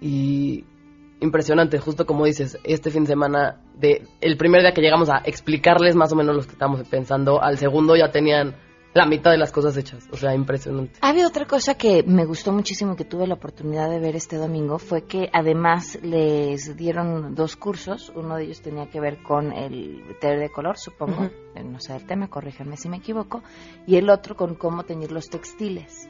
[0.00, 0.64] Y
[1.20, 5.22] impresionante, justo como dices, este fin de semana, de el primer día que llegamos a
[5.24, 8.54] explicarles más o menos lo que estábamos pensando, al segundo ya tenían
[8.96, 10.98] la mitad de las cosas hechas, o sea, impresionante.
[11.02, 14.78] Había otra cosa que me gustó muchísimo que tuve la oportunidad de ver este domingo,
[14.78, 20.02] fue que además les dieron dos cursos, uno de ellos tenía que ver con el
[20.18, 21.28] tener de color, supongo,
[21.62, 23.42] no sé el tema, corríjanme si me equivoco,
[23.86, 26.08] y el otro con cómo teñir los textiles.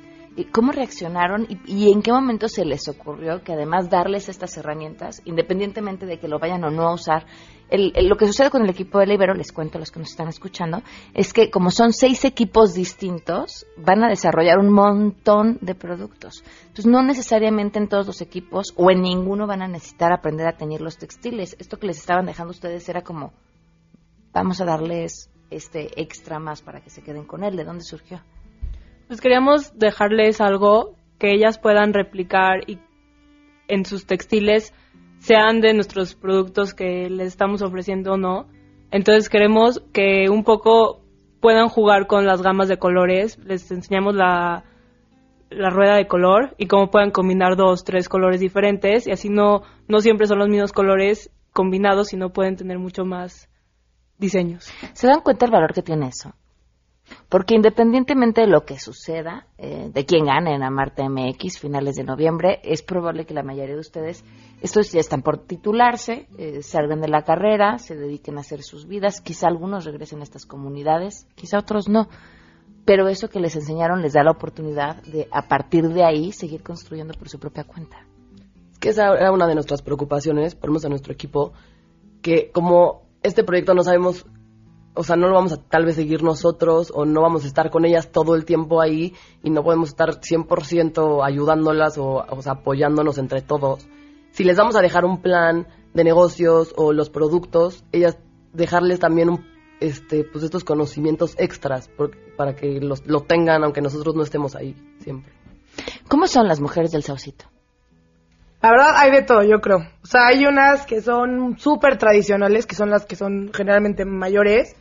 [0.53, 6.05] ¿Cómo reaccionaron y, en qué momento se les ocurrió que además darles estas herramientas, independientemente
[6.05, 7.27] de que lo vayan o no a usar,
[7.71, 10.29] lo que sucede con el equipo de Libero, les cuento a los que nos están
[10.29, 10.83] escuchando,
[11.15, 16.45] es que como son seis equipos distintos, van a desarrollar un montón de productos.
[16.63, 20.57] Entonces, no necesariamente en todos los equipos o en ninguno van a necesitar aprender a
[20.57, 21.57] teñir los textiles.
[21.59, 23.33] Esto que les estaban dejando ustedes era como,
[24.33, 27.57] vamos a darles este extra más para que se queden con él.
[27.57, 28.21] ¿De dónde surgió?
[29.09, 32.79] Pues queríamos dejarles algo que ellas puedan replicar y
[33.69, 34.73] en sus textiles
[35.27, 38.47] sean de nuestros productos que les estamos ofreciendo o no.
[38.93, 41.01] Entonces queremos que un poco
[41.41, 43.37] puedan jugar con las gamas de colores.
[43.45, 44.63] Les enseñamos la,
[45.51, 49.63] la rueda de color y cómo puedan combinar dos, tres colores diferentes y así no,
[49.89, 53.49] no siempre son los mismos colores combinados, sino pueden tener mucho más
[54.19, 54.71] diseños.
[54.93, 56.35] ¿Se dan cuenta el valor que tiene eso?
[57.29, 62.05] Porque independientemente de lo que suceda, eh, de quién gane en Amarte MX, finales de
[62.05, 64.25] noviembre, es probable que la mayoría de ustedes,
[64.61, 68.87] estos ya están por titularse, eh, salgan de la carrera, se dediquen a hacer sus
[68.87, 72.09] vidas, quizá algunos regresen a estas comunidades, quizá otros no.
[72.85, 76.63] Pero eso que les enseñaron les da la oportunidad de, a partir de ahí, seguir
[76.63, 78.07] construyendo por su propia cuenta.
[78.73, 81.53] Es que esa era una de nuestras preocupaciones, ponemos a nuestro equipo,
[82.23, 84.27] que como este proyecto no sabemos
[84.97, 87.71] o sea, no lo vamos a tal vez seguir nosotros o no vamos a estar
[87.71, 92.53] con ellas todo el tiempo ahí y no podemos estar 100% ayudándolas o, o sea,
[92.53, 93.87] apoyándonos entre todos.
[94.31, 98.19] Si les vamos a dejar un plan de negocios o los productos, ellas
[98.53, 99.45] dejarles también un,
[99.81, 101.91] este, pues estos conocimientos extras
[102.37, 105.33] para que los, lo tengan aunque nosotros no estemos ahí siempre.
[106.09, 107.45] ¿Cómo son las mujeres del Saucito?
[108.63, 109.79] La verdad hay de todo, yo creo.
[110.03, 114.77] O sea, hay unas que son súper tradicionales, que son las que son generalmente mayores,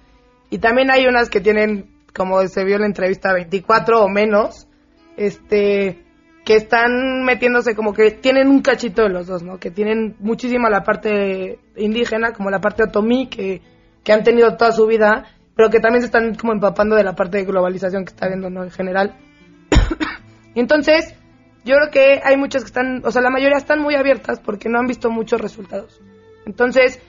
[0.50, 4.68] y también hay unas que tienen, como se vio en la entrevista, 24 o menos,
[5.18, 6.04] este,
[6.46, 9.58] que están metiéndose como que tienen un cachito de los dos, ¿no?
[9.58, 13.62] Que tienen muchísima la parte indígena, como la parte otomí, que,
[14.04, 17.16] que han tenido toda su vida, pero que también se están como empapando de la
[17.16, 18.64] parte de globalización que está viendo, ¿no?
[18.64, 19.18] En general.
[20.56, 21.16] entonces,
[21.66, 24.70] yo creo que hay muchas que están, o sea, la mayoría están muy abiertas porque
[24.70, 26.00] no han visto muchos resultados.
[26.46, 27.02] Entonces,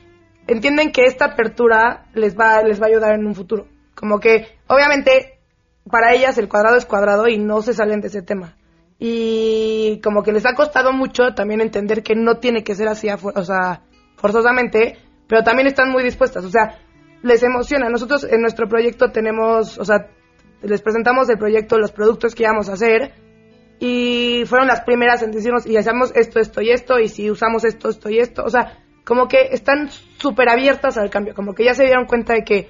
[0.46, 3.66] entienden que esta apertura les va, les va a ayudar en un futuro.
[3.94, 5.40] Como que, obviamente,
[5.90, 8.56] para ellas el cuadrado es cuadrado y no se salen de ese tema.
[8.98, 13.08] Y como que les ha costado mucho también entender que no tiene que ser así,
[13.10, 13.82] o sea,
[14.16, 16.44] forzosamente, pero también están muy dispuestas.
[16.44, 16.78] O sea,
[17.22, 17.88] les emociona.
[17.88, 20.08] Nosotros en nuestro proyecto tenemos, o sea,
[20.62, 23.12] les presentamos el proyecto, los productos que íbamos a hacer
[23.78, 27.64] y fueron las primeras en decirnos, y hacemos esto, esto y esto, y si usamos
[27.64, 28.42] esto, esto y esto.
[28.44, 29.88] O sea, como que están
[30.18, 32.68] súper abiertas al cambio, como que ya se dieron cuenta de que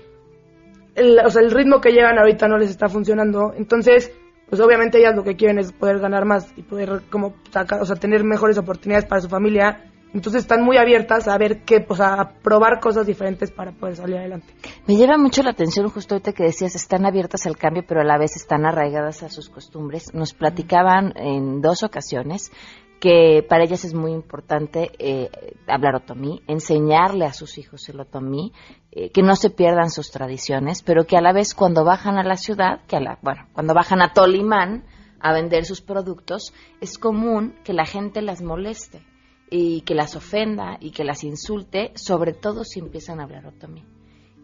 [0.94, 3.54] el, o sea, el ritmo que llevan ahorita no les está funcionando.
[3.56, 4.12] Entonces,
[4.48, 7.86] pues obviamente ellas lo que quieren es poder ganar más y poder como sacar, o
[7.86, 9.90] sea, tener mejores oportunidades para su familia.
[10.12, 14.16] Entonces están muy abiertas a ver qué, pues a probar cosas diferentes para poder salir
[14.16, 14.46] adelante.
[14.86, 18.04] Me lleva mucho la atención justo ahorita que decías, están abiertas al cambio, pero a
[18.04, 20.14] la vez están arraigadas a sus costumbres.
[20.14, 22.52] Nos platicaban en dos ocasiones
[23.00, 25.30] que para ellas es muy importante eh,
[25.66, 28.52] hablar otomí, enseñarle a sus hijos el otomí,
[28.90, 32.24] eh, que no se pierdan sus tradiciones, pero que a la vez cuando bajan a
[32.24, 34.84] la ciudad, que a la, bueno, cuando bajan a Tolimán
[35.20, 39.02] a vender sus productos, es común que la gente las moleste
[39.50, 43.84] y que las ofenda y que las insulte, sobre todo si empiezan a hablar otomí.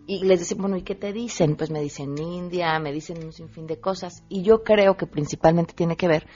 [0.06, 1.54] Y les dicen, bueno, ¿y qué te dicen?
[1.56, 4.24] Pues me dicen India, me dicen un sinfín de cosas.
[4.28, 6.26] Y yo creo que principalmente tiene que ver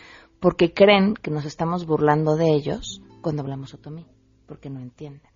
[0.40, 4.06] porque creen que nos estamos burlando de ellos cuando hablamos otomí,
[4.46, 5.30] porque no entienden.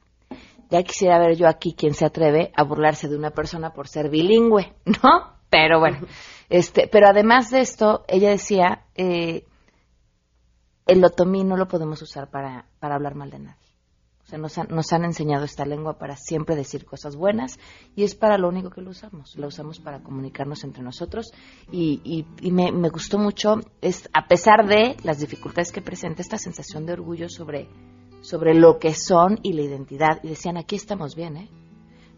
[0.70, 4.08] Ya quisiera ver yo aquí quién se atreve a burlarse de una persona por ser
[4.08, 5.38] bilingüe, ¿no?
[5.48, 5.98] Pero bueno,
[6.48, 9.44] este, pero además de esto, ella decía, eh,
[10.86, 13.69] el otomí no lo podemos usar para, para hablar mal de nadie
[14.30, 17.58] sea, nos han, nos han enseñado esta lengua para siempre decir cosas buenas
[17.96, 19.36] y es para lo único que lo usamos.
[19.36, 21.32] La usamos para comunicarnos entre nosotros
[21.70, 26.38] y, y, me, me, gustó mucho, es, a pesar de las dificultades que presenta esta
[26.38, 27.68] sensación de orgullo sobre,
[28.22, 30.20] sobre lo que son y la identidad.
[30.22, 31.48] Y decían, aquí estamos bien, ¿eh?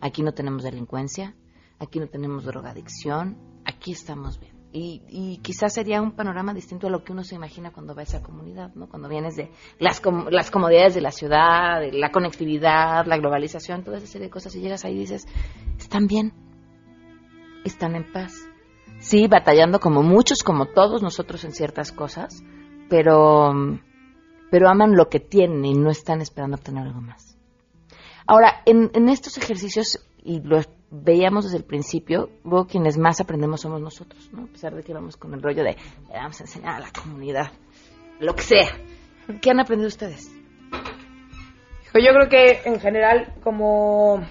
[0.00, 1.34] Aquí no tenemos delincuencia,
[1.78, 4.51] aquí no tenemos drogadicción, aquí estamos bien.
[4.74, 8.04] Y, quizás sería un panorama distinto a lo que uno se imagina cuando va a
[8.04, 8.88] esa comunidad, ¿no?
[8.88, 14.06] Cuando vienes de las, las comodidades de la ciudad, la conectividad, la globalización, toda esa
[14.06, 15.26] serie de cosas, y llegas ahí y dices,
[15.76, 16.32] están bien,
[17.64, 18.32] están en paz.
[18.98, 22.42] Sí, batallando como muchos, como todos nosotros en ciertas cosas,
[22.88, 23.52] pero,
[24.50, 27.31] pero aman lo que tienen y no están esperando obtener algo más.
[28.32, 33.60] Ahora, en, en estos ejercicios, y los veíamos desde el principio, luego quienes más aprendemos
[33.60, 34.44] somos nosotros, ¿no?
[34.44, 35.76] A pesar de que vamos con el rollo de
[36.08, 37.52] vamos a enseñar a la comunidad,
[38.20, 38.68] lo que sea.
[39.42, 40.32] ¿Qué han aprendido ustedes?
[40.72, 44.26] Yo creo que en general como...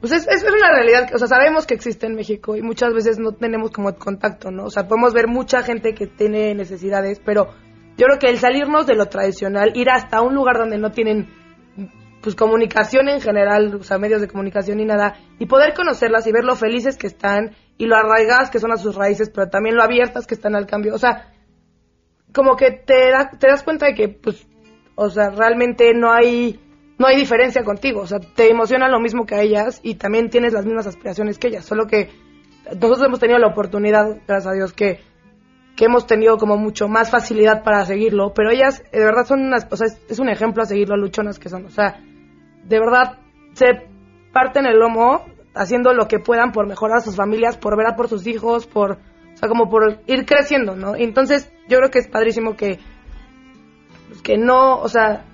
[0.00, 3.20] Pues es, es una realidad, o sea, sabemos que existe en México y muchas veces
[3.20, 4.64] no tenemos como contacto, ¿no?
[4.64, 7.54] O sea, podemos ver mucha gente que tiene necesidades, pero
[7.96, 11.38] yo creo que el salirnos de lo tradicional, ir hasta un lugar donde no tienen
[12.22, 16.32] pues comunicación en general, o sea, medios de comunicación y nada, y poder conocerlas y
[16.32, 19.76] ver lo felices que están y lo arraigadas que son a sus raíces, pero también
[19.76, 20.94] lo abiertas que están al cambio.
[20.94, 21.32] O sea,
[22.34, 24.46] como que te, te das cuenta de que, pues,
[24.96, 26.60] o sea, realmente no hay,
[26.98, 28.00] no hay diferencia contigo.
[28.00, 31.38] O sea, te emociona lo mismo que a ellas y también tienes las mismas aspiraciones
[31.38, 31.64] que ellas.
[31.64, 32.10] Solo que
[32.66, 35.00] nosotros hemos tenido la oportunidad, gracias a Dios, que,
[35.76, 39.68] que hemos tenido como mucho más facilidad para seguirlo, pero ellas de verdad son unas,
[39.70, 41.64] o sea, es, es un ejemplo a seguir lo luchonas que son.
[41.66, 42.00] O sea,
[42.64, 43.18] de verdad
[43.54, 43.86] se
[44.32, 47.96] parten el lomo haciendo lo que puedan por mejorar a sus familias, por ver a
[47.96, 50.94] por sus hijos, por, o sea, como por ir creciendo, ¿no?
[50.94, 52.78] Entonces, yo creo que es padrísimo que,
[54.08, 55.24] pues, que no, o sea,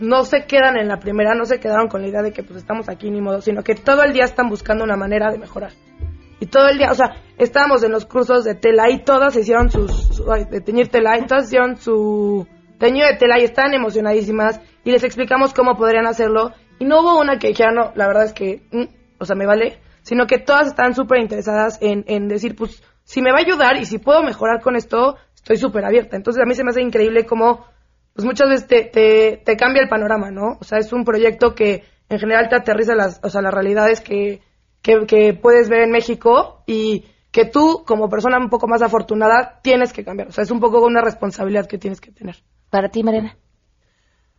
[0.00, 2.56] no se quedan en la primera, no se quedaron con la idea de que pues
[2.58, 5.72] estamos aquí ni modo, sino que todo el día están buscando una manera de mejorar.
[6.40, 9.70] Y todo el día, o sea, estábamos en los cursos de tela y todas hicieron
[9.70, 12.46] sus, su- de teñir tela, y todas hicieron su
[12.78, 17.20] teñido de tela y estaban emocionadísimas y les explicamos cómo podrían hacerlo y no hubo
[17.20, 18.84] una que dijera, no, la verdad es que, mm,
[19.18, 23.20] o sea, me vale, sino que todas están súper interesadas en, en decir, pues, si
[23.20, 26.16] me va a ayudar y si puedo mejorar con esto, estoy súper abierta.
[26.16, 27.66] Entonces a mí se me hace increíble cómo,
[28.14, 30.56] pues muchas veces te, te, cambia el panorama, ¿no?
[30.58, 34.00] O sea, es un proyecto que en general te aterriza las, o sea, las realidades
[34.00, 34.40] que,
[34.80, 39.60] que, que puedes ver en México y que tú, como persona un poco más afortunada,
[39.62, 40.28] tienes que cambiar.
[40.28, 42.36] O sea, es un poco una responsabilidad que tienes que tener.
[42.70, 43.36] Para ti, Mariana.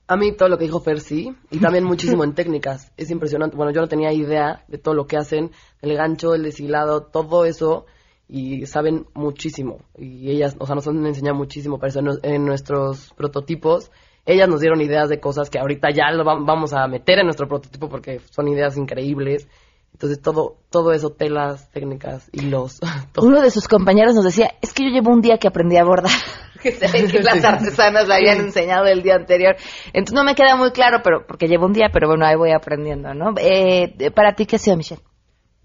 [0.08, 2.92] A mí todo lo que dijo Fer sí, y también muchísimo en técnicas.
[2.98, 3.56] Es impresionante.
[3.56, 7.46] Bueno, yo no tenía idea de todo lo que hacen, el gancho, el deshilado, todo
[7.46, 7.86] eso,
[8.28, 9.80] y saben muchísimo.
[9.98, 13.90] Y ellas, o sea, nos han enseñado muchísimo para en, en nuestros prototipos.
[14.26, 17.26] Ellas nos dieron ideas de cosas que ahorita ya lo vam- vamos a meter en
[17.26, 19.48] nuestro prototipo porque son ideas increíbles.
[19.94, 22.80] Entonces todo, todo eso, telas, técnicas, hilos,
[23.14, 23.28] todo.
[23.28, 25.84] Uno de sus compañeros nos decía, es que yo llevo un día que aprendí a
[25.84, 26.12] bordar.
[26.62, 29.56] que se ve que las artesanas le habían enseñado el día anterior.
[29.94, 32.52] Entonces no me queda muy claro, pero porque llevo un día, pero bueno, ahí voy
[32.52, 33.34] aprendiendo, ¿no?
[33.38, 35.02] Eh, para ti, ¿qué ha sido, Michelle?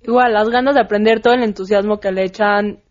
[0.03, 2.83] Igual, las ganas de aprender, todo el entusiasmo que le echan,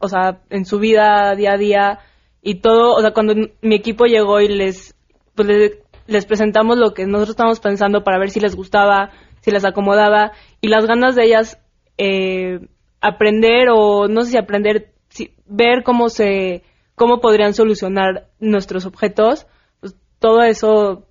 [0.00, 1.98] o sea, en su vida día a día
[2.42, 4.94] y todo, o sea, cuando mi equipo llegó y les,
[5.34, 9.10] pues le- les presentamos lo que nosotros estábamos pensando para ver si les gustaba,
[9.48, 11.58] si les acomodaba y las ganas de ellas
[11.96, 12.60] eh,
[13.00, 16.62] aprender o no sé si aprender, si- ver cómo se,
[16.94, 19.46] cómo podrían solucionar nuestros objetos,
[19.80, 21.06] pues todo eso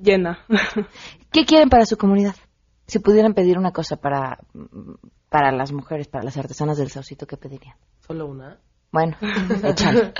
[0.00, 0.40] llena.
[1.32, 2.34] ¿Qué quieren para su comunidad?
[2.86, 4.38] Si pudieran pedir una cosa para,
[5.28, 7.76] para las mujeres, para las artesanas del Saucito, ¿qué pedirían?
[8.06, 8.58] Solo una.
[8.90, 9.16] Bueno,
[9.64, 10.12] échale.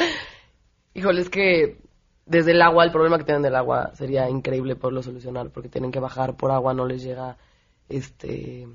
[0.94, 1.78] Híjole, es que
[2.26, 5.90] desde el agua, el problema que tienen del agua sería increíble poderlo solucionar, porque tienen
[5.92, 7.36] que bajar por agua, no les llega,
[7.88, 8.68] este,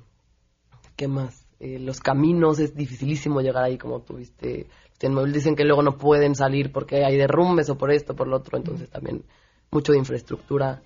[0.95, 1.45] ¿qué más?
[1.59, 4.68] Eh, los caminos, es dificilísimo llegar ahí, como tuviste.
[4.99, 8.57] Dicen que luego no pueden salir porque hay derrumbes o por esto, por lo otro,
[8.57, 9.24] entonces también
[9.72, 10.82] mucho de infraestructura.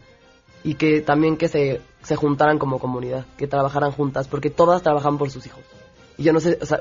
[0.64, 5.18] Y que también que se, se juntaran como comunidad, que trabajaran juntas, porque todas trabajan
[5.18, 5.64] por sus hijos.
[6.18, 6.80] Y yo no sé, o sea,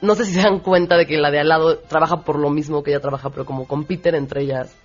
[0.00, 2.48] no sé si se dan cuenta de que la de al lado trabaja por lo
[2.48, 4.76] mismo que ella trabaja, pero como compiten entre ellas,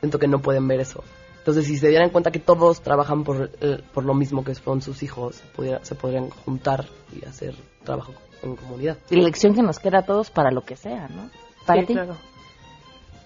[0.00, 1.04] siento que no pueden ver eso.
[1.48, 4.82] Entonces, si se dieran cuenta que todos trabajan por, eh, por lo mismo que son
[4.82, 8.98] sus hijos, se, pudiera- se podrían juntar y hacer trabajo en comunidad.
[9.08, 11.30] Y la lección que nos queda a todos para lo que sea, ¿no?
[11.64, 11.92] Para Sí, ti.
[11.94, 12.18] claro.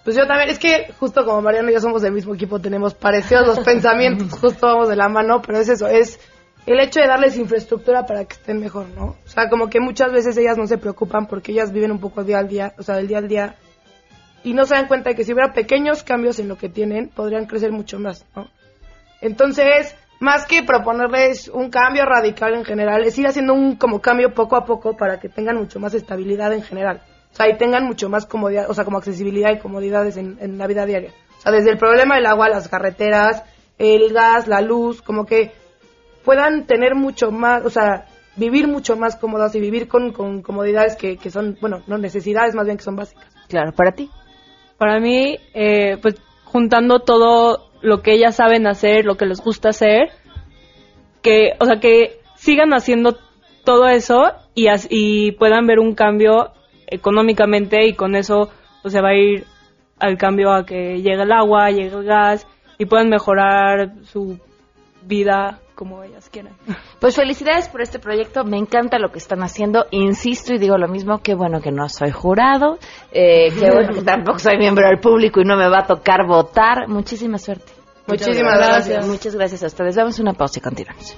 [0.04, 2.94] Pues yo también, es que justo como Mariano y yo somos del mismo equipo, tenemos
[2.94, 6.20] parecidos los pensamientos, justo vamos de la mano, pero es eso, es
[6.66, 9.16] el hecho de darles infraestructura para que estén mejor, ¿no?
[9.26, 12.22] O sea, como que muchas veces ellas no se preocupan porque ellas viven un poco
[12.22, 13.56] día al día, o sea, del día al día,
[14.44, 17.08] y no se dan cuenta de que si hubiera pequeños cambios en lo que tienen,
[17.08, 18.48] podrían crecer mucho más, ¿no?
[19.20, 24.34] Entonces, más que proponerles un cambio radical en general, es ir haciendo un como cambio
[24.34, 27.02] poco a poco para que tengan mucho más estabilidad en general.
[27.32, 30.58] O sea, y tengan mucho más comodidad, o sea, como accesibilidad y comodidades en, en
[30.58, 31.12] la vida diaria.
[31.38, 33.42] O sea, desde el problema del agua, las carreteras,
[33.78, 35.52] el gas, la luz, como que
[36.24, 40.96] puedan tener mucho más, o sea, vivir mucho más cómodas y vivir con, con comodidades
[40.96, 43.26] que, que son, bueno, no necesidades más bien que son básicas.
[43.48, 44.10] Claro, para ti.
[44.82, 49.68] Para mí, eh, pues juntando todo lo que ellas saben hacer, lo que les gusta
[49.68, 50.10] hacer,
[51.22, 53.16] que, o sea, que sigan haciendo
[53.62, 56.50] todo eso y, y puedan ver un cambio
[56.88, 58.50] económicamente y con eso
[58.82, 59.44] pues se va a ir
[60.00, 64.40] al cambio a que llegue el agua, llegue el gas y puedan mejorar su
[65.06, 66.54] vida como ellas quieran.
[67.00, 70.88] Pues felicidades por este proyecto, me encanta lo que están haciendo, insisto y digo lo
[70.88, 72.78] mismo, qué bueno que no soy jurado,
[73.10, 76.26] eh, qué bueno que tampoco soy miembro del público y no me va a tocar
[76.26, 77.72] votar, muchísima suerte.
[78.06, 79.06] Muchísimas gracias.
[79.06, 81.16] Muchas gracias a ustedes, damos una pausa y continuamos.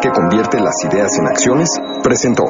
[0.00, 1.68] Que convierte las ideas en acciones,
[2.02, 2.44] presentó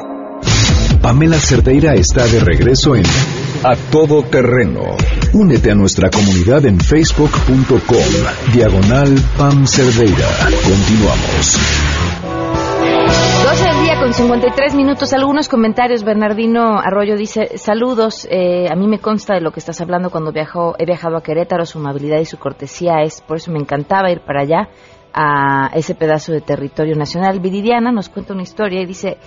[1.01, 3.03] Pamela Cerdeira está de regreso en
[3.63, 4.81] A Todo Terreno.
[5.33, 8.53] Únete a nuestra comunidad en facebook.com.
[8.53, 10.27] Diagonal Pam Cerdeira.
[10.63, 11.57] Continuamos.
[13.43, 15.11] 12 del día con 53 minutos.
[15.13, 16.03] Algunos comentarios.
[16.03, 18.27] Bernardino Arroyo dice: Saludos.
[18.29, 21.23] eh, a mí me consta de lo que estás hablando cuando viajó, he viajado a
[21.23, 21.65] Querétaro.
[21.65, 24.69] Su amabilidad y su cortesía es por eso me encantaba ir para allá
[25.13, 27.39] a ese pedazo de territorio nacional.
[27.39, 29.17] Viridiana nos cuenta una historia y dice: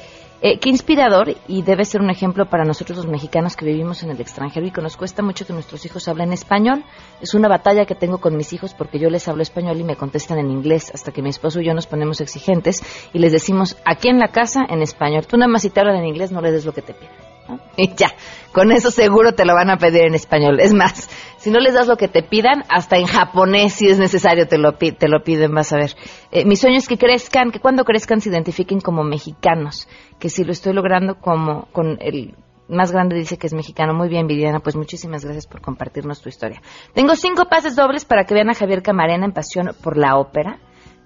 [0.41, 4.11] eh, Qué inspirador y debe ser un ejemplo para nosotros los mexicanos que vivimos en
[4.11, 6.85] el extranjero y que nos cuesta mucho que nuestros hijos hablen español.
[7.20, 9.97] Es una batalla que tengo con mis hijos porque yo les hablo español y me
[9.97, 12.82] contestan en inglés hasta que mi esposo y yo nos ponemos exigentes
[13.12, 15.26] y les decimos aquí en la casa en español.
[15.26, 17.34] Tú nada más si te hablan en inglés no le des lo que te piden.
[17.76, 18.09] Y ya,
[18.53, 20.61] con eso seguro te lo van a pedir en español.
[20.61, 23.99] Es más, si no les das lo que te pidan, hasta en japonés si es
[23.99, 25.95] necesario te lo, te lo piden, vas a ver.
[26.30, 29.88] Eh, mi sueño es que crezcan, que cuando crezcan se identifiquen como mexicanos,
[30.18, 32.34] que si lo estoy logrando como con el
[32.68, 33.95] más grande dice que es mexicano.
[33.95, 36.62] Muy bien, Viviana, pues muchísimas gracias por compartirnos tu historia.
[36.95, 40.59] Tengo cinco pases dobles para que vean a Javier Camarena en Pasión por la Ópera.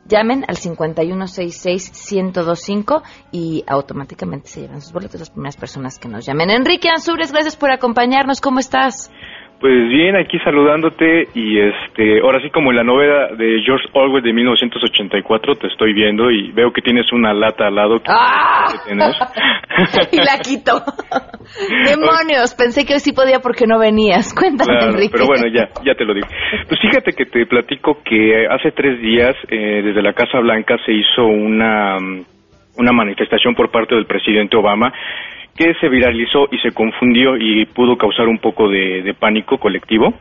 [0.09, 6.49] Llamen al 5166-1025 y automáticamente se llevan sus boletos las primeras personas que nos llamen.
[6.51, 8.41] Enrique Ansures, gracias por acompañarnos.
[8.41, 9.11] ¿Cómo estás?
[9.61, 14.23] Pues bien, aquí saludándote y este, ahora sí como en la novela de George Orwell
[14.23, 18.67] de 1984 te estoy viendo y veo que tienes una lata al lado que ¡Ah!
[18.71, 19.11] que tener.
[20.13, 20.81] y la quito.
[21.85, 24.33] Demonios, pensé que hoy sí podía porque no venías.
[24.39, 25.11] Cuéntame, Claro, Enrique.
[25.13, 26.29] pero bueno, ya, ya te lo digo.
[26.69, 30.93] Pues fíjate que te platico que hace tres días eh, desde la Casa Blanca se
[30.93, 32.25] hizo una, mm,
[32.79, 34.93] una manifestación por parte del presidente Obama
[35.59, 40.15] que se viralizó y se confundió y pudo causar un poco de, de pánico colectivo.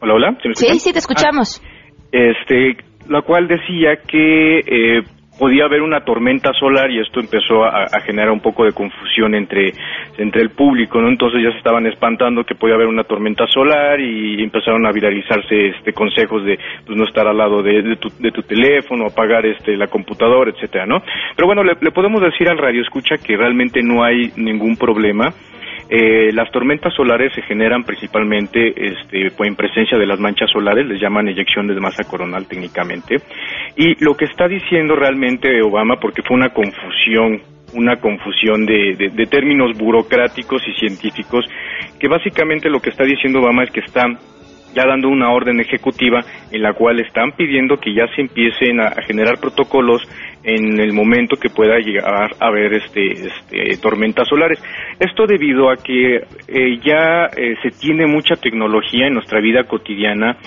[0.00, 0.38] Hola, hola.
[0.40, 1.62] ¿se me Sí, sí, te escuchamos.
[2.10, 2.78] este,
[3.10, 5.02] la cual decía que eh,
[5.38, 9.72] podía haber una tormenta solar y esto empezó a, generar un poco de confusión entre,
[10.18, 11.08] entre el público, ¿no?
[11.08, 15.68] Entonces ya se estaban espantando que podía haber una tormenta solar y empezaron a viralizarse
[15.68, 19.44] este consejos de pues, no estar al lado de, de tu, de tu teléfono, apagar
[19.46, 21.02] este la computadora, etcétera, ¿no?
[21.34, 25.32] Pero bueno, le, le podemos decir al radio escucha que realmente no hay ningún problema.
[25.88, 30.86] Eh, las tormentas solares se generan principalmente este, pues, en presencia de las manchas solares,
[30.86, 33.16] les llaman eyección de masa coronal técnicamente.
[33.76, 37.40] Y lo que está diciendo realmente Obama, porque fue una confusión,
[37.74, 41.44] una confusión de, términos burocráticos y científicos,
[42.00, 44.06] que básicamente lo que está diciendo Obama es que está
[44.74, 46.20] ya dando una orden ejecutiva
[46.50, 50.02] en la cual están pidiendo que ya se empiecen a generar protocolos
[50.46, 54.62] en el momento que pueda llegar a haber este, este, tormentas solares.
[55.00, 60.38] Esto debido a que eh, ya eh, se tiene mucha tecnología en nuestra vida cotidiana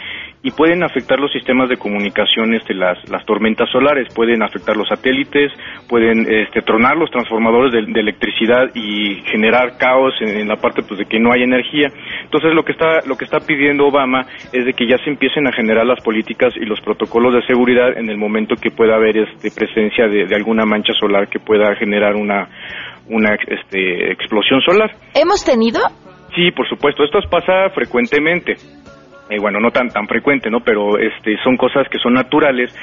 [0.42, 4.88] y pueden afectar los sistemas de comunicación este, las, las tormentas solares, pueden afectar los
[4.88, 5.52] satélites,
[5.88, 10.82] pueden este, tronar los transformadores de, de electricidad y generar caos en, en la parte
[10.82, 11.90] pues, de que no hay energía.
[12.24, 15.46] Entonces lo que está lo que está pidiendo Obama es de que ya se empiecen
[15.48, 19.18] a generar las políticas y los protocolos de seguridad en el momento que pueda haber
[19.18, 22.48] este, presencia de, de alguna mancha solar que pueda generar una
[23.10, 24.92] una este, explosión solar.
[25.16, 25.80] ¿Hemos tenido?
[26.36, 28.56] Sí, por supuesto, esto pasa frecuentemente.
[29.30, 30.62] Eh, bueno, no tan tan frecuente, ¿no?
[30.62, 32.74] Pero este son cosas que son naturales,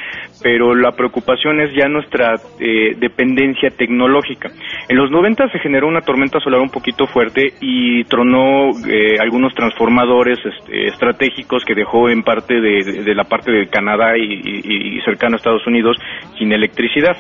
[0.43, 4.51] pero la preocupación es ya nuestra eh, dependencia tecnológica.
[4.89, 9.55] En los 90 se generó una tormenta solar un poquito fuerte y tronó eh, algunos
[9.55, 15.01] transformadores este, estratégicos que dejó en parte de, la parte de Canadá y, y- y
[15.01, 15.97] cercano a Estados Unidos
[16.39, 17.17] sin electricidad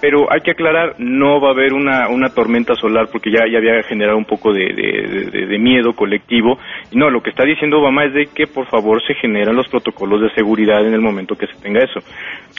[0.00, 3.58] pero hay que aclarar, no va a haber una, una tormenta solar porque ya, ya
[3.58, 6.58] había generado un poco de, de- miedo colectivo.
[6.92, 10.20] No, lo que está diciendo Obama es de que por favor se generan los protocolos
[10.20, 12.00] de seguridad en el momento que se tenga eso.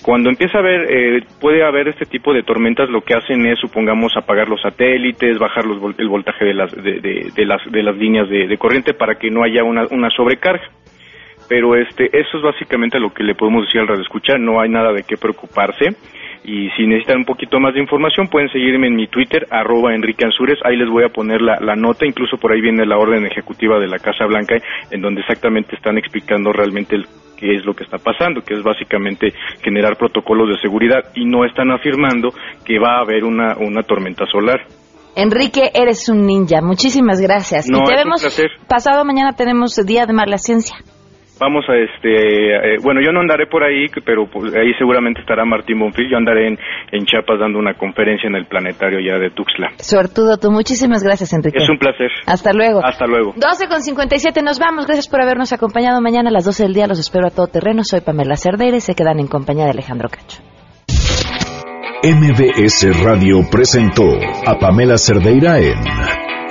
[0.04, 3.58] Cuando empieza a haber, eh, puede haber este tipo de tormentas, lo que hacen es,
[3.60, 8.30] supongamos, apagar los satélites, bajar los el voltaje de las, de, las, de las líneas
[8.30, 10.64] de, corriente para que no haya una, una sobrecarga
[11.48, 14.70] pero este eso es básicamente lo que le podemos decir al radio escuchar no hay
[14.70, 15.96] nada de qué preocuparse
[16.44, 20.26] y si necesitan un poquito más de información pueden seguirme en mi Twitter arroba Enrique
[20.26, 23.26] Ansures ahí les voy a poner la, la nota incluso por ahí viene la orden
[23.26, 24.56] ejecutiva de la Casa Blanca
[24.92, 27.06] en donde exactamente están explicando realmente el-
[27.38, 31.46] qué es lo que está pasando que es básicamente generar protocolos de seguridad y no
[31.46, 32.30] están afirmando
[32.66, 34.62] que va a haber una, una tormenta solar
[35.16, 36.62] Enrique, eres un ninja.
[36.62, 37.68] Muchísimas gracias.
[37.68, 38.52] No, y te es un vemos placer.
[38.70, 40.78] pasado mañana tenemos Día de Mar la Ciencia.
[41.40, 45.46] Vamos a este, eh, bueno, yo no andaré por ahí, pero pues, ahí seguramente estará
[45.46, 46.10] Martín Bonfil.
[46.10, 46.60] Yo andaré en,
[46.92, 49.72] en Chiapas dando una conferencia en el planetario ya de Tuxtla.
[49.78, 50.52] Suertudo tú.
[50.52, 51.60] Muchísimas gracias, Enrique.
[51.64, 52.12] Es un placer.
[52.26, 52.82] Hasta luego.
[52.84, 53.34] Hasta luego.
[53.36, 54.86] 12 con 57, nos vamos.
[54.86, 56.88] Gracias por habernos acompañado mañana a las 12 del día.
[56.88, 57.84] Los espero a todo terreno.
[57.84, 60.42] Soy Pamela Cerdeira y se quedan en compañía de Alejandro Cacho.
[62.02, 64.06] MBS Radio presentó
[64.46, 65.78] a Pamela Cerdeira en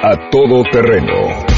[0.02, 1.57] A Todo Terreno.